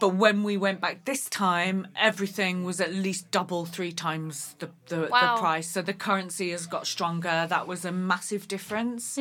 but 0.00 0.10
when 0.10 0.42
we 0.42 0.56
went 0.56 0.80
back 0.80 1.04
this 1.04 1.28
time, 1.28 1.88
everything 1.96 2.64
was 2.64 2.80
at 2.80 2.92
least 2.92 3.30
double, 3.30 3.64
three 3.64 3.92
times 3.92 4.54
the, 4.58 4.70
the, 4.88 5.08
Wow. 5.10 5.36
the 5.36 5.40
price. 5.40 5.68
So 5.68 5.82
the 5.82 5.92
currency 5.94 6.50
has 6.50 6.66
got 6.66 6.86
stronger. 6.86 7.46
That 7.48 7.66
was 7.66 7.84
a 7.84 7.92
massive 7.92 8.46
difference. 8.48 9.18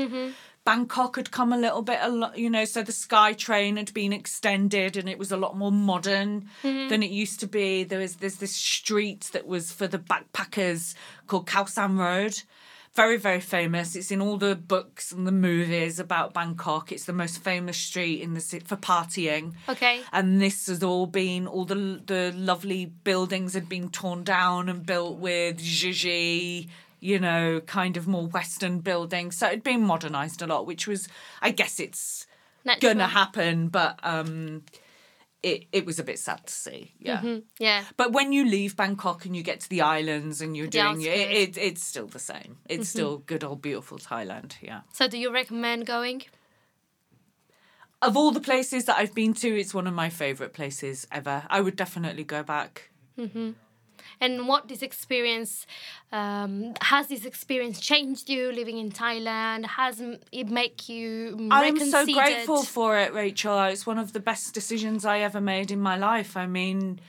Bangkok 0.63 1.15
had 1.15 1.31
come 1.31 1.51
a 1.51 1.57
little 1.57 1.81
bit, 1.81 1.99
a 2.01 2.09
lot, 2.09 2.37
you 2.37 2.49
know, 2.49 2.65
so 2.65 2.83
the 2.83 2.91
Sky 2.91 3.33
Train 3.33 3.77
had 3.77 3.93
been 3.93 4.13
extended 4.13 4.95
and 4.95 5.09
it 5.09 5.17
was 5.17 5.31
a 5.31 5.37
lot 5.37 5.57
more 5.57 5.71
modern 5.71 6.49
mm-hmm. 6.61 6.87
than 6.87 7.01
it 7.01 7.09
used 7.09 7.39
to 7.39 7.47
be. 7.47 7.83
There 7.83 7.99
was 7.99 8.17
there's 8.17 8.35
this 8.35 8.55
street 8.55 9.29
that 9.33 9.47
was 9.47 9.71
for 9.71 9.87
the 9.87 9.97
backpackers 9.97 10.93
called 11.25 11.47
Khao 11.47 11.67
San 11.67 11.97
Road. 11.97 12.43
Very, 12.93 13.15
very 13.15 13.39
famous. 13.39 13.95
It's 13.95 14.11
in 14.11 14.21
all 14.21 14.37
the 14.37 14.53
books 14.53 15.13
and 15.13 15.25
the 15.25 15.31
movies 15.31 15.97
about 15.97 16.33
Bangkok. 16.33 16.91
It's 16.91 17.05
the 17.05 17.13
most 17.13 17.41
famous 17.41 17.77
street 17.77 18.21
in 18.21 18.33
the 18.33 18.41
city 18.41 18.65
for 18.65 18.75
partying 18.75 19.53
okay. 19.67 20.01
and 20.11 20.41
this 20.41 20.67
has 20.67 20.83
all 20.83 21.07
been 21.07 21.47
all 21.47 21.65
the 21.65 22.01
the 22.05 22.33
lovely 22.35 22.85
buildings 22.85 23.53
had 23.53 23.67
been 23.67 23.89
torn 23.89 24.23
down 24.23 24.69
and 24.69 24.85
built 24.85 25.17
with 25.17 25.57
zhizhi 25.59 26.67
you 27.01 27.19
know 27.19 27.59
kind 27.61 27.97
of 27.97 28.07
more 28.07 28.27
western 28.27 28.79
buildings 28.79 29.35
so 29.35 29.47
it'd 29.47 29.63
been 29.63 29.81
modernized 29.81 30.41
a 30.41 30.47
lot 30.47 30.65
which 30.65 30.87
was 30.87 31.09
i 31.41 31.51
guess 31.51 31.79
it's 31.79 32.25
Natural. 32.63 32.93
gonna 32.93 33.07
happen 33.07 33.67
but 33.67 33.99
um 34.03 34.63
it, 35.43 35.65
it 35.71 35.87
was 35.87 35.97
a 35.97 36.03
bit 36.03 36.19
sad 36.19 36.45
to 36.45 36.53
see 36.53 36.93
yeah 36.99 37.17
mm-hmm. 37.17 37.39
Yeah. 37.57 37.83
but 37.97 38.13
when 38.13 38.31
you 38.31 38.45
leave 38.45 38.77
bangkok 38.77 39.25
and 39.25 39.35
you 39.35 39.41
get 39.41 39.59
to 39.61 39.69
the 39.69 39.81
islands 39.81 40.39
and 40.39 40.55
you're 40.55 40.67
The 40.67 40.83
doing 40.83 41.01
it, 41.01 41.07
it 41.07 41.57
it's 41.57 41.83
still 41.83 42.05
the 42.05 42.19
same 42.19 42.57
it's 42.69 42.89
mm-hmm. 42.89 42.97
still 42.97 43.17
good 43.17 43.43
old 43.43 43.61
beautiful 43.61 43.97
thailand 43.97 44.53
yeah 44.61 44.81
So 44.93 45.07
do 45.07 45.17
you 45.17 45.33
recommend 45.33 45.87
going? 45.87 46.23
of 48.01 48.17
all 48.17 48.31
the 48.31 48.41
places 48.41 48.85
that 48.85 48.97
I've 48.97 49.13
been 49.13 49.33
to, 49.35 49.47
it's 49.47 49.73
one 49.73 49.87
of 49.87 49.93
my 49.93 50.09
favourite 50.09 50.53
places 50.53 51.07
ever. 51.11 51.43
I 51.49 51.61
would 51.61 51.75
definitely 51.75 52.23
go 52.23 52.41
back. 52.43 52.89
Mm-hmm. 53.17 53.51
And 54.19 54.47
what 54.47 54.67
this 54.67 54.81
experience 54.81 55.65
um, 56.11 56.73
has 56.81 57.07
this 57.07 57.25
experience 57.25 57.79
changed 57.79 58.29
you 58.29 58.51
living 58.51 58.77
in 58.77 58.91
Thailand? 58.91 59.65
Has 59.65 60.01
it 60.31 60.49
make 60.49 60.89
you 60.89 61.37
I'm 61.51 61.79
so 61.79 62.05
grateful 62.05 62.63
for 62.63 62.97
it, 62.97 63.13
Rachel. 63.13 63.63
It's 63.63 63.85
one 63.85 63.97
of 63.97 64.13
the 64.13 64.19
best 64.19 64.53
decisions 64.53 65.05
I 65.05 65.19
ever 65.19 65.41
made 65.41 65.71
in 65.71 65.79
my 65.79 65.97
life. 65.97 66.37
I 66.37 66.47
mean, 66.47 66.99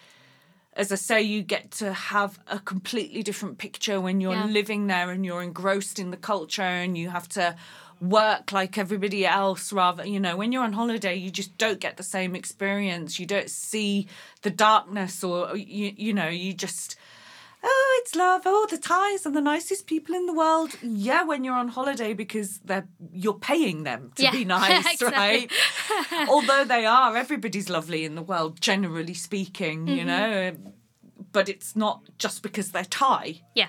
as 0.74 0.90
I 0.90 0.96
say, 0.96 1.22
you 1.22 1.42
get 1.42 1.70
to 1.72 1.92
have 1.92 2.38
a 2.46 2.58
completely 2.58 3.22
different 3.22 3.58
picture 3.58 4.00
when 4.00 4.20
you're 4.20 4.34
Yeah. 4.34 4.46
living 4.46 4.86
there 4.86 5.10
and 5.10 5.24
you're 5.24 5.42
engrossed 5.42 5.98
in 5.98 6.10
the 6.10 6.16
culture 6.16 6.62
and 6.62 6.96
you 6.96 7.10
have 7.10 7.28
to 7.30 7.56
work 8.02 8.50
like 8.50 8.76
everybody 8.76 9.24
else 9.24 9.72
rather 9.72 10.04
you 10.04 10.18
know 10.18 10.36
when 10.36 10.50
you're 10.50 10.64
on 10.64 10.72
holiday 10.72 11.14
you 11.14 11.30
just 11.30 11.56
don't 11.56 11.78
get 11.78 11.96
the 11.96 12.02
same 12.02 12.34
experience 12.34 13.20
you 13.20 13.26
don't 13.26 13.48
see 13.48 14.08
the 14.42 14.50
darkness 14.50 15.22
or 15.22 15.56
you, 15.56 15.92
you 15.96 16.12
know 16.12 16.26
you 16.28 16.52
just 16.52 16.96
oh 17.62 18.00
it's 18.02 18.16
love 18.16 18.42
oh 18.44 18.66
the 18.68 18.76
thais 18.76 19.24
are 19.24 19.30
the 19.30 19.40
nicest 19.40 19.86
people 19.86 20.16
in 20.16 20.26
the 20.26 20.32
world 20.32 20.70
yeah 20.82 21.22
when 21.22 21.44
you're 21.44 21.54
on 21.54 21.68
holiday 21.68 22.12
because 22.12 22.58
they're 22.64 22.88
you're 23.12 23.38
paying 23.38 23.84
them 23.84 24.10
to 24.16 24.24
Yeah. 24.24 24.32
be 24.32 24.44
nice 24.58 25.00
right 25.00 25.48
although 26.28 26.64
they 26.64 26.84
are 26.84 27.16
everybody's 27.16 27.70
lovely 27.70 28.04
in 28.04 28.16
the 28.16 28.22
world 28.22 28.60
generally 28.60 29.14
speaking 29.14 29.86
Mm-hmm. 29.86 29.96
you 29.98 30.04
know 30.04 30.52
but 31.30 31.48
it's 31.48 31.76
not 31.76 32.02
just 32.18 32.42
because 32.42 32.72
they're 32.72 32.84
thai 32.84 33.42
Yeah. 33.54 33.68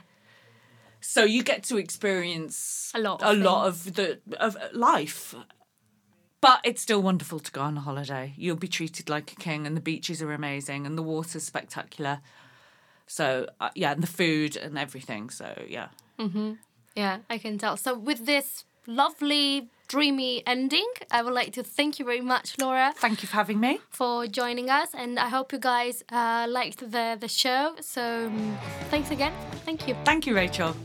So 1.03 1.23
you 1.23 1.43
get 1.43 1.63
to 1.63 1.77
experience 1.77 2.91
A 2.95 2.99
lot 2.99 3.21
a 3.21 3.31
of 3.31 3.37
lot 3.37 3.67
of 3.67 3.93
the 3.95 4.19
of 4.39 4.57
life. 4.73 5.35
But 6.41 6.59
it's 6.63 6.81
still 6.81 7.01
wonderful 7.01 7.39
to 7.39 7.51
go 7.51 7.61
on 7.61 7.77
a 7.77 7.81
holiday. 7.81 8.33
You'll 8.35 8.57
be 8.57 8.67
treated 8.67 9.09
like 9.09 9.31
a 9.31 9.35
king 9.35 9.65
and 9.65 9.77
the 9.77 9.81
beaches 9.81 10.21
are 10.21 10.33
amazing 10.33 10.85
and 10.85 10.97
the 10.97 11.03
water's 11.03 11.43
spectacular. 11.43 12.19
So 13.07 13.47
uh, 13.61 13.69
yeah 13.75 13.91
and 13.91 14.03
the 14.03 14.07
food 14.07 14.57
and 14.57 14.77
everything. 14.77 15.29
So 15.29 15.63
yeah. 15.67 15.89
Yeah, 16.95 17.19
I 17.29 17.37
can 17.37 17.57
tell. 17.57 17.77
So 17.77 17.97
with 17.97 18.25
this 18.25 18.65
lovely, 18.87 19.69
dreamy 19.87 20.43
ending, 20.47 20.87
I 21.11 21.21
would 21.21 21.33
like 21.33 21.53
to 21.53 21.63
thank 21.63 21.99
you 21.99 22.05
very 22.05 22.21
much, 22.21 22.57
Laura, 22.59 22.93
thank 22.97 23.21
you 23.21 23.27
for 23.27 23.35
having 23.35 23.59
me 23.59 23.79
for 23.89 24.27
joining 24.27 24.69
us, 24.69 24.89
and 24.93 25.19
I 25.19 25.29
hope 25.29 25.51
you 25.53 25.59
guys 25.59 26.03
uh, 26.11 26.45
liked 26.49 26.79
the 26.79 27.17
the 27.19 27.27
show. 27.27 27.75
So 27.81 28.01
um, 28.27 28.57
thanks 28.89 29.11
again. 29.11 29.33
Thank 29.65 29.87
you. 29.87 29.95
thank 30.05 30.25
you 30.27 30.35
rachel 30.35 30.75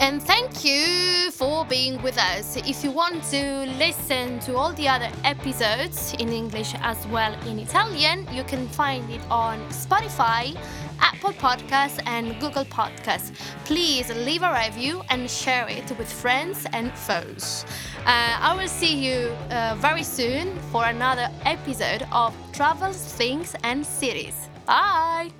And 0.00 0.22
thank 0.22 0.64
you 0.64 1.30
for 1.32 1.64
being 1.64 2.00
with 2.02 2.18
us. 2.18 2.56
If 2.56 2.84
you 2.84 2.90
want 2.92 3.24
to 3.34 3.42
listen 3.84 4.38
to 4.46 4.54
all 4.54 4.72
the 4.74 4.86
other 4.94 5.10
episodes 5.24 6.14
in 6.22 6.28
English 6.28 6.70
as 6.82 6.98
well 7.08 7.34
in 7.48 7.58
Italian, 7.58 8.26
you 8.32 8.44
can 8.44 8.68
find 8.68 9.04
it 9.10 9.20
on 9.28 9.58
Spotify, 9.70 10.54
Apple 11.00 11.32
Podcasts, 11.32 12.00
and 12.06 12.38
Google 12.40 12.64
Podcasts. 12.64 13.32
Please 13.64 14.08
leave 14.10 14.42
a 14.42 14.52
review 14.52 15.02
and 15.10 15.30
share 15.30 15.68
it 15.68 15.86
with 15.98 16.12
friends 16.12 16.66
and 16.72 16.92
foes. 16.92 17.64
Uh, 18.06 18.38
I 18.40 18.54
will 18.56 18.68
see 18.68 18.94
you 18.94 19.36
uh, 19.50 19.76
very 19.78 20.02
soon 20.02 20.56
for 20.70 20.84
another 20.84 21.28
episode 21.44 22.06
of 22.12 22.34
Travels, 22.52 22.96
Things, 23.14 23.54
and 23.64 23.84
Cities. 23.84 24.48
Bye! 24.66 25.30